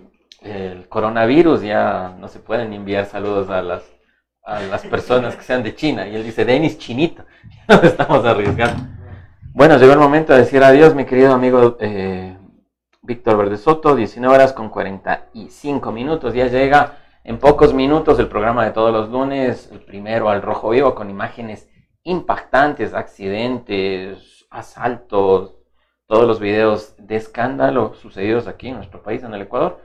coronavirus, 0.89 1.63
ya 1.63 2.15
no 2.19 2.28
se 2.28 2.39
pueden 2.39 2.71
enviar 2.71 3.08
saludos 3.08 3.49
a 3.49 3.63
las, 3.63 3.84
a 4.43 4.62
las 4.62 4.86
personas 4.86 5.36
que 5.36 5.43
sean 5.43 5.63
de 5.63 5.73
China. 5.73 6.08
Y 6.08 6.15
él 6.15 6.23
dice 6.23 6.45
Denis 6.45 6.78
Chinito. 6.78 7.25
Nos 7.67 7.84
estamos 7.84 8.23
arriesgando. 8.25 8.84
Bueno, 9.54 9.78
llegó 9.78 9.93
el 9.93 9.99
momento 9.99 10.34
de 10.34 10.39
decir 10.39 10.63
adiós, 10.63 10.93
mi 10.93 11.06
querido 11.06 11.34
amigo 11.34 11.78
eh, 11.80 12.38
Víctor 13.01 13.38
Verde 13.38 13.58
Soto. 13.58 13.95
19 13.95 14.36
horas 14.36 14.54
con 14.54 14.69
45 14.69 15.91
minutos. 15.91 16.34
Ya 16.34 16.47
llega 16.47 16.97
en 17.23 17.39
pocos 17.39 17.73
minutos 17.73 18.19
el 18.19 18.28
programa 18.28 18.65
de 18.65 18.71
todos 18.71 18.93
los 18.93 19.10
lunes, 19.10 19.69
el 19.71 19.80
primero 19.80 20.30
al 20.30 20.43
rojo 20.43 20.69
vivo, 20.69 20.93
con 20.93 21.10
imágenes 21.10 21.67
impactantes, 22.04 22.93
accidentes, 22.93 24.35
asaltos, 24.56 25.56
todos 26.08 26.28
los 26.28 26.39
videos 26.39 26.96
de 26.98 27.15
escándalo 27.15 27.94
sucedidos 27.96 28.48
aquí 28.48 28.70
en 28.70 28.76
nuestro 28.76 29.02
país, 29.02 29.24
en 29.24 29.34
el 29.34 29.41
Ecuador. 29.41 29.82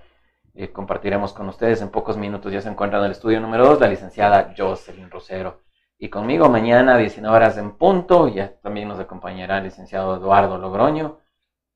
Eh, 0.54 0.72
compartiremos 0.72 1.33
con 1.33 1.48
ustedes 1.48 1.80
en 1.83 1.90
pocos 1.90 2.16
minutos. 2.16 2.52
Ya 2.52 2.61
se 2.61 2.68
encuentra 2.68 2.98
en 2.98 3.06
el 3.06 3.12
estudio 3.12 3.40
número 3.40 3.66
2 3.66 3.80
la 3.80 3.88
licenciada 3.88 4.54
Jocelyn 4.56 5.11
Rosero. 5.11 5.62
Y 5.98 6.09
conmigo 6.09 6.48
mañana, 6.48 6.96
19 6.96 7.37
horas 7.37 7.59
en 7.59 7.72
punto, 7.76 8.28
ya 8.28 8.59
también 8.61 8.88
nos 8.88 8.98
acompañará 8.98 9.59
el 9.59 9.64
licenciado 9.64 10.16
Eduardo 10.16 10.56
Logroño 10.59 11.18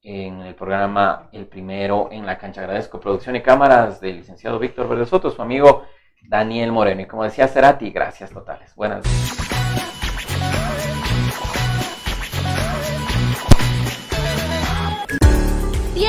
en 0.03 0.41
el 0.41 0.55
programa 0.55 1.29
El 1.33 1.47
Primero 1.47 2.09
en 2.11 2.27
la 2.27 2.39
Cancha. 2.39 2.63
Agradezco 2.63 3.01
producción 3.01 3.37
y 3.37 3.43
cámaras 3.43 4.01
del 4.01 4.17
licenciado 4.17 4.59
Víctor 4.59 4.89
Verde 4.89 5.07
Soto, 5.07 5.31
su 5.31 5.43
amigo 5.43 5.85
Daniel 6.29 6.73
Moreno. 6.73 7.03
Y 7.03 7.07
como 7.07 7.25
decía 7.25 7.49
Cerati, 7.49 7.91
gracias 7.91 8.31
totales. 8.31 8.75
Buenas 8.75 9.05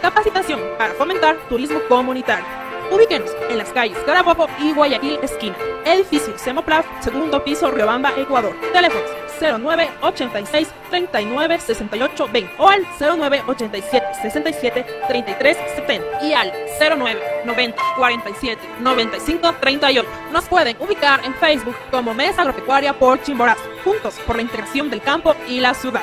Capacitación 0.00 0.60
para 0.78 0.94
fomentar 0.94 1.36
turismo 1.48 1.80
comunitario. 1.88 2.46
Ubíquenos 2.90 3.30
en 3.50 3.58
las 3.58 3.70
calles 3.72 3.98
Carabobo 4.06 4.48
y 4.58 4.72
Guayaquil 4.72 5.18
esquina. 5.22 5.56
Edificio 5.84 6.36
Semoplaf, 6.38 6.86
segundo 7.00 7.42
piso, 7.44 7.70
Riobamba, 7.70 8.12
Ecuador. 8.16 8.54
Teléfonos 8.72 9.10
09 9.40 9.90
86 10.02 10.68
39 10.90 11.60
68 11.60 12.28
20 12.32 12.54
o 12.58 12.68
al 12.68 12.86
09 12.98 13.42
87 13.46 14.06
67 14.22 14.86
33 15.08 15.56
70 15.76 16.24
y 16.24 16.32
al 16.32 16.52
09 16.80 17.20
90 17.44 17.82
47 17.96 18.62
95 18.80 19.54
38. 19.60 20.08
Nos 20.32 20.44
pueden 20.46 20.76
ubicar 20.80 21.24
en 21.24 21.34
Facebook 21.34 21.76
como 21.90 22.14
Mesa 22.14 22.42
Agropecuaria 22.42 22.92
por 22.98 23.22
Chimborazo, 23.22 23.62
juntos 23.84 24.14
por 24.26 24.36
la 24.36 24.42
integración 24.42 24.90
del 24.90 25.02
campo 25.02 25.34
y 25.46 25.60
la 25.60 25.74
ciudad. 25.74 26.02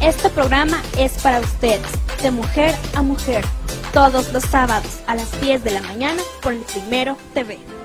Este 0.00 0.30
programa 0.30 0.80
es 0.96 1.20
para 1.22 1.40
ustedes, 1.40 1.82
de 2.22 2.30
mujer 2.30 2.72
a 2.94 3.02
mujer, 3.02 3.44
todos 3.92 4.32
los 4.32 4.44
sábados 4.44 5.00
a 5.08 5.16
las 5.16 5.40
10 5.40 5.64
de 5.64 5.72
la 5.72 5.82
mañana 5.82 6.22
por 6.40 6.52
el 6.52 6.60
Primero 6.60 7.16
TV. 7.34 7.77